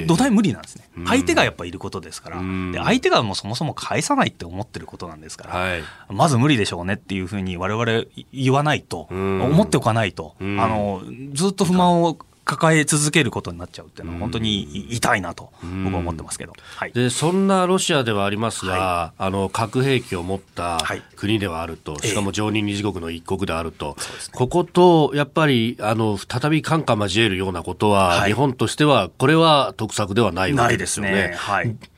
[0.09, 0.89] 土台無理なんですね。
[1.07, 11.03] 相手がやっぱいることですから、で相手がもうそもそも返さないって思ってることなんですから、はい、まず無理でしょうねっていうふうに我々言わないと、思っておかないと、あの
[11.35, 12.19] ずっと不満を
[12.49, 14.63] 抱え続けることになっちゃうっていうのは本当に
[14.95, 15.53] 痛いなと
[15.85, 20.79] 僕は思ってますけど、はい、でそんなロシアではありますが、はい、あの核兵器を持った
[21.15, 31.37] 国ではあると、しかも常任理事国の一国であると、えこことやっぱりあの再び感化交えるようなことは、日本としてはこれは得策ではないわけですよね。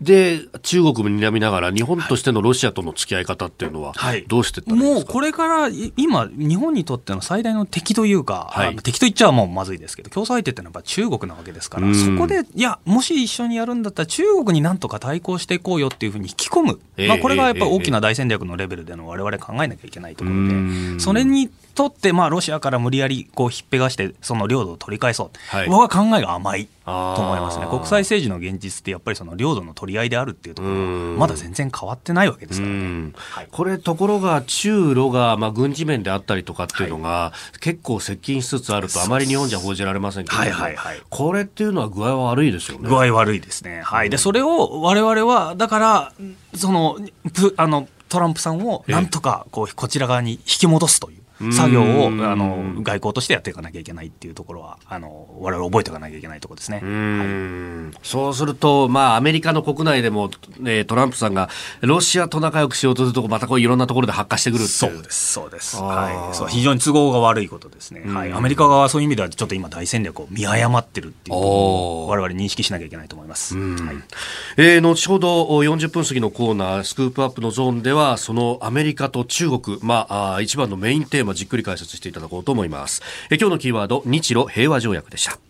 [0.00, 3.94] で中国も睨みながら日本としてのロシアとの付き合い方っていうのは、
[4.26, 20.48] どうしてもうこれから今日本にとっての最大の敵というか、敵と言っちゃもうまずいですけど競争相手ってのはやっぱ中国なわけですから、そこで、いや、もし一緒にやるんだったら、中国になんとか対抗していこうよっていうふうに引き込む、まあ、これがやっぱり大きな大戦略のレベルでのわれわれ考えなきゃいけないところ
[20.94, 26.90] で、それにとって、まあ、ロシアから無理やりこうひっぺがして、その領土を取り返そう、はい、僕は考えが甘いと
[27.20, 30.80] 思いますね、国際政治の現実って、やっぱりその領土の取り合いであるっていうところは、
[31.18, 42.88] まだ全然変わってないわけですからね、はい、これ、ところが、中ロが、まあ、軍事面であったりとかっていうのが、はい、結構接近しつつあると、あまり日本じゃ報じられませんけど、はいはいはい、これっていうのは具合は悪いですよね。
[42.88, 46.12] 具合悪いですね、はい、でそれを我々は、だから、
[46.54, 46.98] その
[47.56, 51.20] あのトランプさんをなんとかこうこちら側に引き戻すという。
[51.52, 61.48] 作業をあの外交としてやっていかなきゃいけないっていうところはあの我々覚えておかなきゃいけないところですね、はい、そうすると、まあ、アメリカの国内でも、ね、トランプさんが
[61.80, 73.96] ロシアと仲良くしようとするとまたこういろんなところで発火してくるそうですそうです、はい、そう非常に都合が悪いことですね、はい、アメリカ側はそういう意味ではちょっと今大戦略を見誤ってるっていうを我々認識しなきゃいけないと思います、はい。
[74.56, 83.02] えー、後ほど40分過ぎのコーナースクープアップのゾーンではそのアメリカと中国、まあ、あ一番のメインテーマじっくり解説していただこうと思います。
[83.30, 85.49] え今日のキーワード日露平和条約でした。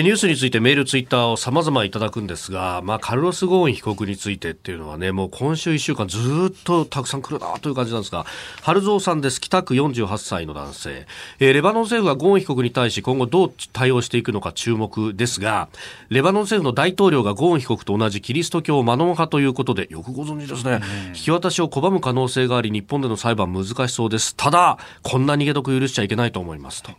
[0.00, 6.18] ニュースについてメール、ツイッターを様々いただくんですが、まあ、カルロス・ゴーン被告についてっていうのはね、もう今週1週間ず
[6.50, 8.24] っとたくさん来るなという感じなんですが、
[8.62, 9.38] 春蔵さんです。
[9.38, 11.06] 北区48歳の男性。
[11.40, 15.68] えー、レバノン政府がゴーン被告に対し今後どう対応していくのか注目ですが、
[16.08, 20.80] レバノン政府の大統領がゴーン被告と同じキリスト教マノン派ということで、よくご存知ですね。
[21.08, 24.34] 引き渡しを拒む可能性があり、日本での裁判難しそうです。
[24.36, 26.92] ただ、こんな逃げ得許しちゃいけないと思いますと。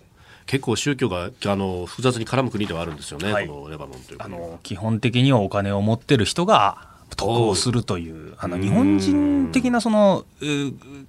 [0.45, 10.25] 結構宗教があの複雑に絡む国ではあるんですよね、はい、このレバノンというあの基本的にはお金を持ってる人が得をするというあの日本人的なその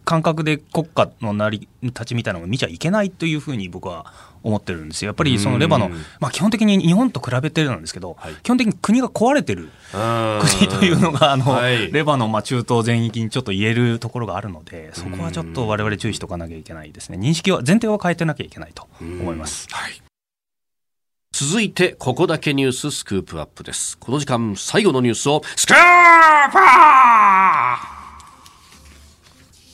[0.04, 4.12] 感覚で国家の成り立ちみたいなのを見ちゃいけないというふうに僕は
[4.44, 5.08] 思ってるんですよ。
[5.08, 17.18] やっぱりそのレバノン、まあ、基本的に日本と比べてるなんですけど、はい、基本的に国が壊れてる国というのがあの、はい、レバノン、まあ、中東全域にちょっと言えるところがあるのでそこはちょっと我々注意しておかなきゃいけないですね。
[17.18, 19.66] 認識は前提は変えてなきゃいけないと思います。
[19.70, 20.04] はい。
[21.32, 23.98] 続いて、ここだけニューススクープアップです。
[23.98, 26.58] この時間、最後のニュースを、スクープアップ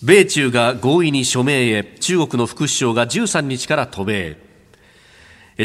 [0.03, 4.50] 米中が合意に署名へ、中国の副首相が13日から渡米。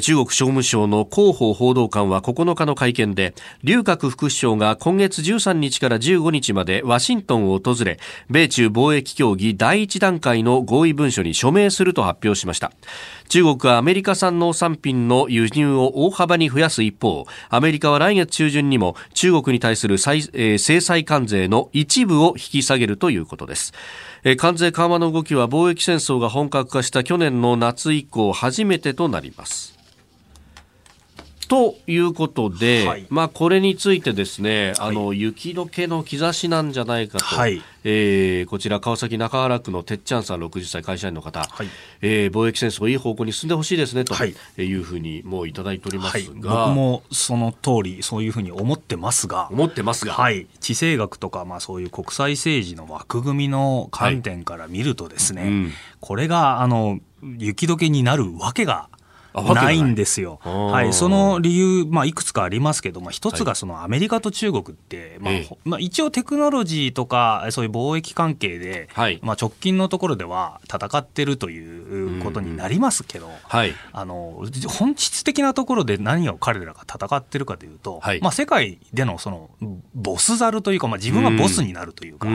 [0.01, 3.33] 中国商務省の広報報道官は9日の会見で、
[3.63, 12.71] 劉鶴副首相が今月13日から15日までワシントンを訪れ、米中貿易協議第一段階の合意文書に署名すると発表しました。
[13.29, 23.73] 中国はアメリカ産農産品の輸入を大幅に増やす一方、アメリカは来月中旬にも中国に対する制裁関税の一部を引き下げるということです。
[24.37, 29.75] 関税緩和の動きは貿易戦争が本格化した去年の夏以降初めてとなります。
[31.47, 41.67] ということで、はい、まあ、これについてですね、あの、雪解けの兆しなんじゃないかと、はい、えー、こちら川崎中原区のてっちゃんさん60歳会社員の方、はい、
[42.01, 44.15] えー、貿易戦争いい方向に進んでほしいですねと
[44.59, 56.99] いうふうにもういただいておりますが、はい、僕もその通りそういうふうに思ってますが思ってますが、はい、地政学とか、まあ、そういう国際政治の枠組みの観点から見るとですね、うん、これがあの
[57.37, 58.89] 雪解けになるわけが
[59.41, 59.85] ない。
[59.85, 60.39] んですよ。
[60.43, 65.33] はい、その理由、まあ、いくつかありますけども、一つがそのアメリカと中国って、まあ、
[65.63, 79.49] まあ、一応テクノロジーとか、そういう貿易関係で、はい、まあ、直近のところでは戦ってるということになりますけど、はい、あの本質的なところで何を彼らが戦ってるかというと、はい、まあ、世界でのその
[79.93, 82.27] ボスザルというか、まあ、自分がボスになるというか、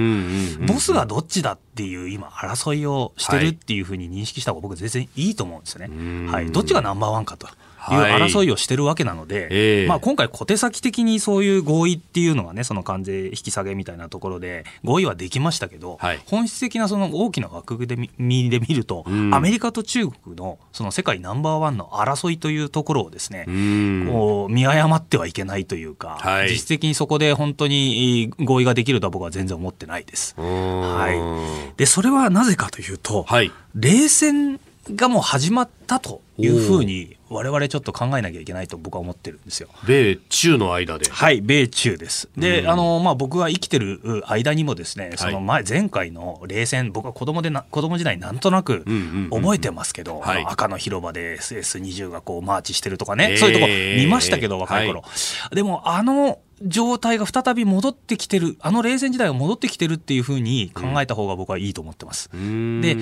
[0.67, 6.31] ボスがどっちだっていう今争いをしてるっていうふうに認識した方が僕全然いいと思うんですよね。
[6.31, 7.49] はい、どっちがナンバーワンかと。
[7.89, 8.21] い。
[8.21, 9.85] う争いをしてるわけなので、はいえ。
[9.87, 30.35] ー、まあ、今回、小手先的にそういう合意っていうのはね、その関税引き下げみたいなところで、合意はできましたけど、はい、本質的なその大きな枠組みで見ると、うん、アメリカと中国のその世界ナンバーワンの争いというところをですね、うん、こう見誤ってはいけないというか、はい、実質的にそこで本当に合意ができるとは僕は全然思ってないです。
[30.37, 33.27] はい、でそれはなぜかというと、
[33.75, 39.69] 冷戦がもう始まったというふうに我々ちょっと考えなきゃいけないと僕は思ってるんですよ。
[39.87, 41.09] 米中の間で。
[41.09, 42.29] はい、米中です。
[42.37, 48.85] で、うん、あの、まあ、僕が生きてる間にもですね、その前、前回の冷戦、僕は子供でな、子供時代なんとなく
[49.31, 55.03] 覚えてますけど、赤の広場で SS20 がこうマーチしてるとかね、そういうとこ見ましたけど、若い頃。
[55.03, 55.09] は
[55.53, 62.31] い、でも、あの、状態が再び戻ってきてる、あの冷戦時代が戻ってきてるっていうふうに考えた方が僕はいいと思ってます。
[62.33, 62.97] うん、で、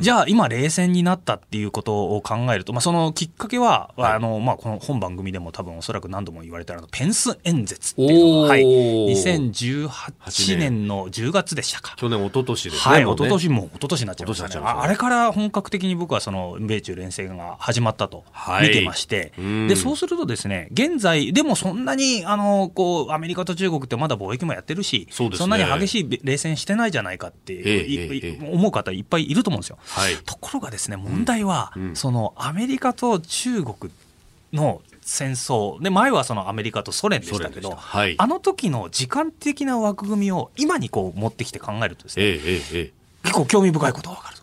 [0.00, 11.94] じゃあ今冷戦になったっていうことを考えると、まあ、そのきっかけは、はい、あの、まあ、この本番組でも多分おそらく何度も言われたのペンス演説っていうのが、はい、2018年の10月でしたか。
[11.96, 12.94] 去年、一昨年ですね。
[12.94, 14.66] はい、一昨年も一昨年になっちゃいましたね。
[14.66, 18.24] あれから本格的に僕はその米中連戦が始まったと
[18.60, 29.78] 見てまして、はい、で、そうするとですね、現在、でもそんなに、あの、こう、アメリカと中国ってまだ貿易もやってるし、そ、ね,、んなに激しい冷戦してないじゃないかって、ええ、思う方いっぱいいると思うんですよ。
[29.84, 33.92] はい、ところがですね、問題は、うん、そのアメリカと中国
[34.52, 42.92] の戦争で前はそのアメリカとソ連でしたけど、はい、あの時の時間的な枠組みを今にこう持ってきて考えるとですね、えええ
[43.24, 44.33] 結構興味深いことが分かる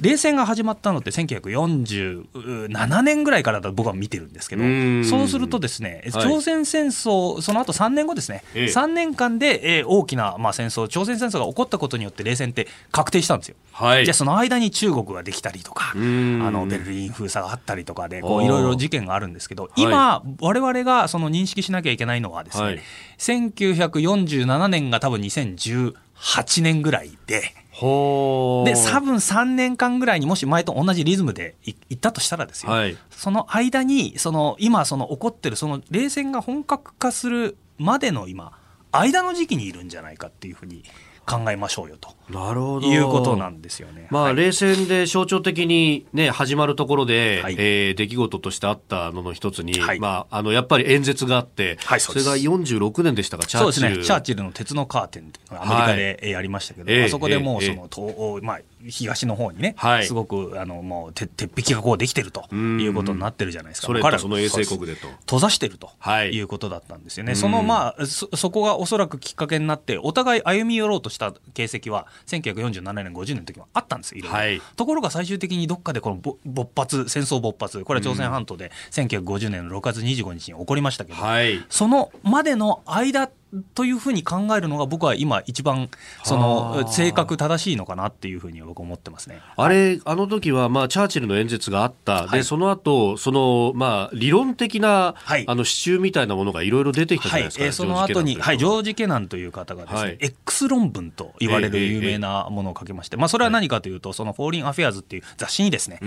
[0.00, 4.62] 冷戦が始まったのって1947年ぐらいからだと僕は見てるんですけど
[5.08, 13.56] そうするとですね、朝鮮戦争その後3年後ですね、ええ、3年間で、えー、大きな、まあ、戦争朝鮮戦争が起こったことによって冷戦って確定したんですよ。
[13.72, 18.20] はい、じゃあその間に中国ができたりとかあのベルリン封鎖があったりとかでい。
[18.50, 22.80] ろいろ事件があるんですけど今、われわれがその認識しなきゃいけないのはですね、はい、
[23.18, 27.54] 1947年が多分2018年ぐらいで。
[27.80, 38.52] で、多分3年間ぐらいにもし前と同じリズムでいったとしたらですよ、はい、その間に、その今、その起こってる、その冷戦が本格化するまでの今、
[38.92, 40.84] 間の時期にいるんじゃないかっていうふうに
[41.30, 42.10] 考えましょうよと。
[42.28, 42.86] なるほど。
[42.88, 44.08] いうことなんですよね。
[44.10, 53.86] まあ、はい、冷戦で象徴的にね、始まるところで、はい、えー、出来事としてあったのの一つに、はい、まあ、あの、やっぱり演説があって、はい、それが46年でしたか、チャーチル。
[53.86, 63.86] そうですね、チャーチルの鉄のカーテンっていうのがアメリカでやりましたけど、はい、あそこでもうその、東欧、まあ、東の方にね、はい、すごくあのもう鉄壁がこうできてるということになってるじゃないですか。
[63.86, 65.08] それその衛星国でと。
[65.20, 65.90] 閉ざしてると
[66.30, 66.40] い。
[66.40, 67.34] うことだったんですよね。
[67.34, 83.30] そのまあそ、そこがおそらくきっかけになって、お互い歩み寄ろうとした形跡は、1947年、50年の時もあったんですよ、はい、ところが最終的にどっかでこの勃発、戦争勃発、これは朝鮮半島で1950年の6月25日に起こりましたけど、はい、そのまでの間
[83.74, 85.88] というふうに考えるのが僕は今一番
[86.24, 89.40] その正確正しいのかなっていうふうに僕は思ってますね。
[89.56, 92.28] あれ、あの時はまあチャーチルの演説があった。
[92.28, 97.62] で、その後、そのまあ理論的な、はい、あの支柱みたいなものがいろいろ出てきたじゃないですか。
[97.62, 106.04] はい、えー、その後に、はい、ジョージ・ケナンという方がですね、はい、X 論文と言われる有名なものを書きまして、まあそれは何かというと、そのフォーリン・アフェアーズっていう雑誌にですね、え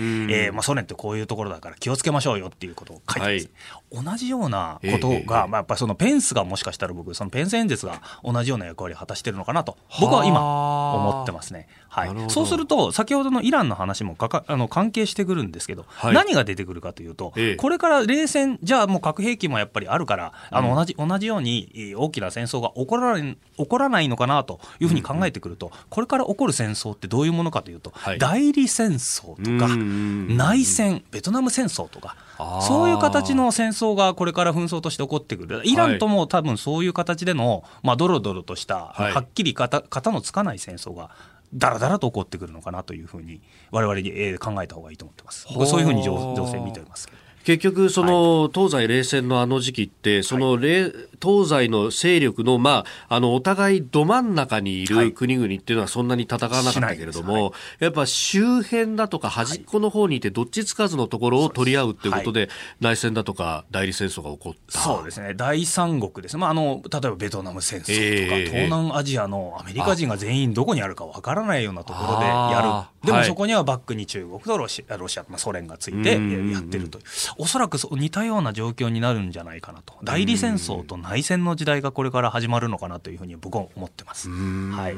[0.52, 3.50] ー、まあソ連ってこういうところだから気をつけましょうよっていうことを書いてます。
[3.96, 10.40] はい、同じようなことが、まあやっぱりそのペンスがもしかしたら僕、そのペンス演説が同じような役割を果たしているのかなと僕は今
[10.94, 11.68] 思ってますね。
[11.90, 25.72] はい、そうすると先ほどのイランの話もかかあの関係してくるんですけど、はい、何が出てくるかというと、ええ、これから冷戦じゃあもう核兵器もやっぱりあるからあの同じ同じように大きな戦争が起こらない起こらないのかなというふうに考えてくると、うん。
[25.74, 32.16] うん、これから起こる戦争ってどういうものかというと、はい、代理戦争とか内戦ベトナム戦争とか
[32.62, 35.62] そういう形の戦争がこれから紛争として起こってくる。
[35.64, 41.12] イランとも多分そういう形での、まあ、ドロドロとした、はっきり型型のつかない戦争が
[41.54, 45.48] だらだらと起こってくるのかなというふうに我々に、え考えた方がいいと思ってます。
[45.50, 46.14] 僕はそういうふうに情
[46.52, 47.23] 勢見ておりますけど。
[47.44, 64.80] 結局、その、東西冷戦のあの時期って、その、東西の勢力の、まあ、あの、お互いど真ん中にいる国々っていうのはそんなに戦わなかったけれども、やっぱ周辺だとか端っこの方にいて、どっちつかずのところを取り合うっていうことで、内戦だとか代理戦争が起こった。
[64.80, 77.04] そうですね、第三国です、まあ、あの例えばベトナム戦争とか、えー、東南アジアのアメリカ人が全員どこにあるかわからないようなところでやる、でもそこにはバックに中国とロシア、ロシアまあ、ソ連がついてやってるという。
[77.38, 79.94] おそらく似たような状況になるんじゃないかなと。
[80.04, 84.30] 代理戦争と内戦の時代がこれから始まるのかなというふうに僕は思ってます。
[84.30, 84.96] はい、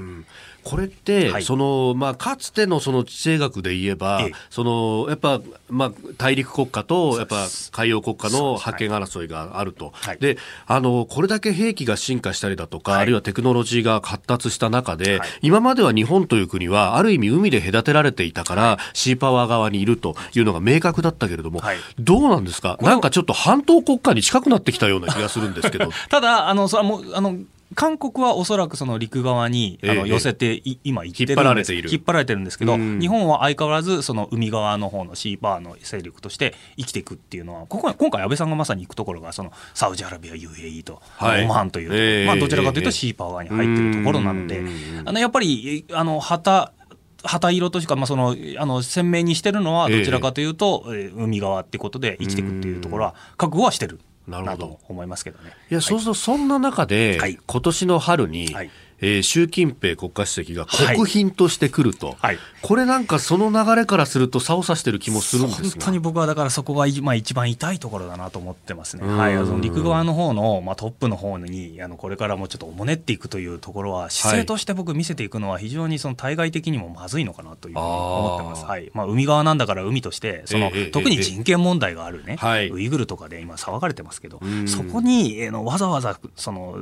[0.63, 21.61] これって、はい、そのまあ、かつてのその地政学で言えば、ええ、そのやっぱ、まあ、大陸国家とやっぱ海洋国家の覇権争いがあると、はい、であのこれだけ兵器が進化したりだとか、はい、あるいはテクノロジーが発達した中で、今までは日本という国はある意味海で隔てられていたから、シーパワー側にいるというのが明確だったけれども、
[21.99, 22.77] どうなんですか？
[22.81, 25.89] なんかちょっと半島国家に近くなってきたような気がするんですけど。
[26.09, 27.37] ただ、あの、それはもう、あの、
[27.73, 31.73] 韓国はおそらくその陸側に、あの寄せて、今行ってるんです。
[31.73, 32.39] 引っ張られてる。
[32.39, 44.61] んですけど、日本は相変わらずその海側の方のシーパーの勢力として生きていくっていうのはここ今回安倍さんがまさに行くところがそのサウジアラビア UAE と、はい、オマーンという、えー、まあ、どちらかというとシーパー側に入ってるところなので、
[45.05, 46.71] あのやっぱりあの旗
[47.25, 55.51] 旗色としか、まあ、そのあの鮮明にしてるのはどちらかというと、えー、海側ってことで生きていくっていうところは覚悟はしてるなと思いますけどね。
[55.69, 58.71] いや、そうするとそんな中で、はい、今年の春に、はい
[59.01, 62.17] えー、習近平国家主席が国賓として来ると、はい。
[62.25, 78.91] はい、これなんかその流れからすると差をさしてる気もするんです本当に僕はだからそこが、まあ、一番痛いところだなと思ってますね、はい、あの陸側の方の、まあ、トップの方にあのこれからもちょっとおもねっていくというところは姿勢として僕見せていくのは非常にその対外的にもまずいのかなというふうに思ってます、はい。
[78.93, 86.77] まあ、海側なんだから海としてその、えー、特に人権問題があるね、えー、ウイグルとかで今騒がれてますけど、そこに、えー、のわざわざその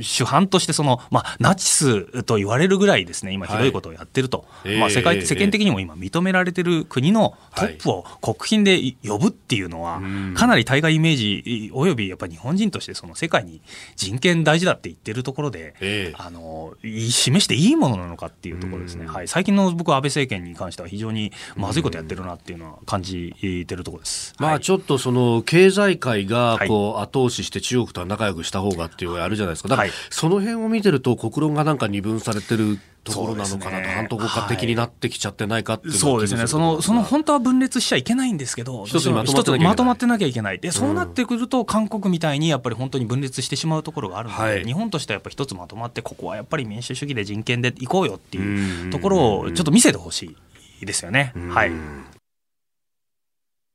[0.00, 10.00] 主犯としてその、まあ、ナチスと言われるぐらいですね今ひどいことをやってると、はい、まあ、世界世間的にも今認められてる国のトップを国賓で呼ぶっていうのは、
[10.34, 13.60] かなり対外イメージおよびやっぱり日本人としてその世界に
[13.96, 29.68] 人権大事だって言ってるところで、あの示していいものなのかっていうところですね、はい、最近の僕は安倍政権に関しては非常にまずいことやってるなっていうのは感じてるところです、まあ、ちょっとその経済界がこう後押しして中国とは仲良くした方がっていうあるじゃないですか。
[29.68, 39.12] だからその辺を見てると国論がなんか二分されてるところなのかなと、半島国家的になってきちゃってないかっていうそうですね、そのその本当は分裂しちゃいけないんですけど、一つに
[39.64, 50.36] まとまってなきゃいけない、でそうなってくると、韓国みたいにやっぱり本当に分裂してしまうところがあるので、はい、日本としてはやっぱり一つまとまって、ここはやっぱり民主主義で人権でいこうよっていうところをちょっと見せてほし
[50.82, 51.32] いですよね。
[51.50, 51.72] はい。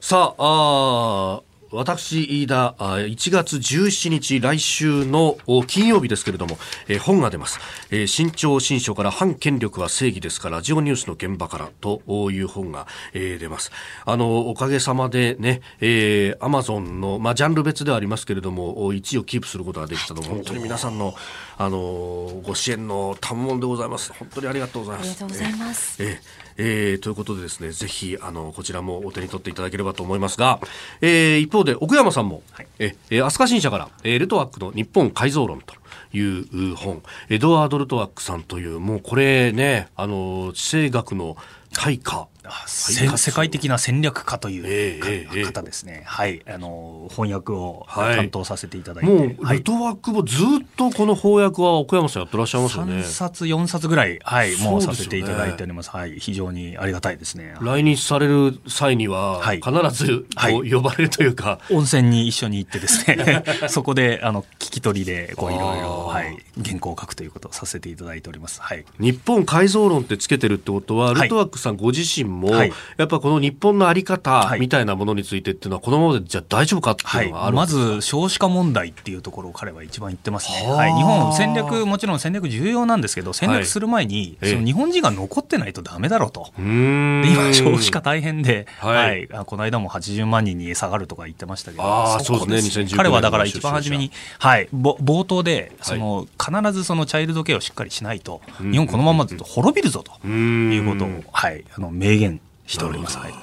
[0.02, 1.42] さああ
[1.76, 6.58] 私、飯田、1月17日、来週の金曜日ですけれども、
[6.88, 7.60] えー、本が出ます。
[7.92, 12.02] えー、新潮新書から反権力は正義ですから、ジオニュースの現場からと
[12.32, 13.72] いう本が、えー、出ます。
[14.06, 21.14] あの、おかげさまでね、えー、アマゾンの、まあ、ジャンル別ではありますけれども、1位をキープすることができたのも、本当に皆さんの、
[21.58, 24.14] あの、ご支援の賜物でございます。
[24.14, 25.08] 本当にありがとうございます。
[25.08, 26.04] ありがとうございます。
[26.04, 30.60] えーえー、ということでですね、ぜひ、あの、こちらもお手に取っていただければと思いますが、
[31.02, 35.74] えー、一方で、奥山さんも、はい、え、えー、飛鳥新社から、えー、ルトワックの日本改造論と、
[36.14, 41.36] いう本、エドワード・ルトワックさんという、もうこれね、あの、地政学の
[41.74, 42.28] 大家
[42.68, 53.02] 世界的な戦略家という方ですね、はい、あの翻訳を担当させていただいて、はい、もうルトワックもずっとこの翻訳は奥山さんやってらっしゃいますよね。
[53.02, 57.56] 3冊4冊ぐらい、はい、もうさせていただいております、はい、非常にありがたいですね。
[57.62, 63.44] 来日される際には、必ずこう呼ばれるというか、温泉に一緒に行ってですね。
[63.68, 80.68] そこであの聞き取りでこういろいろ、はい、原稿を書くということをさせていただいております、はい、日本改造論ってつけてるってことは、ルトワックさんご自身も、はい、やっぱこの日本のあり方みたいなものについてっていうのは、このままでじゃ大丈夫かっていうのがある、はい、まず少子化問題っていうところを彼は一番言ってますね。
[80.70, 86.52] はい、日本戦略、もちろん戦略重要なんですけど、戦略する前に、その日本人が残ってないとだめだろうと。
[86.58, 102.25] で今、少子化大変で、はい、はい、この間も80万人に下がるとか言ってましたけど、あそうですね、彼はだから一番初めに、はい、冒頭でその、必ずそのチャイルドケアをしっかりしないと、日本このままだと滅びるぞということを、はい、あの明言
[102.66, 103.18] しております。
[103.18, 103.34] はい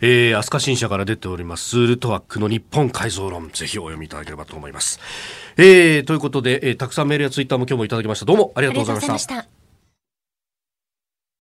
[0.00, 5.00] えー、飛鳥新社から出ております、ルトワックの日本改造論、ぜひお読みいただければと思います。
[5.56, 8.26] えー、ということで、えー、たくさんメールやツイッターも今日もいただきました。
[8.26, 9.55] どうもありがとうございました。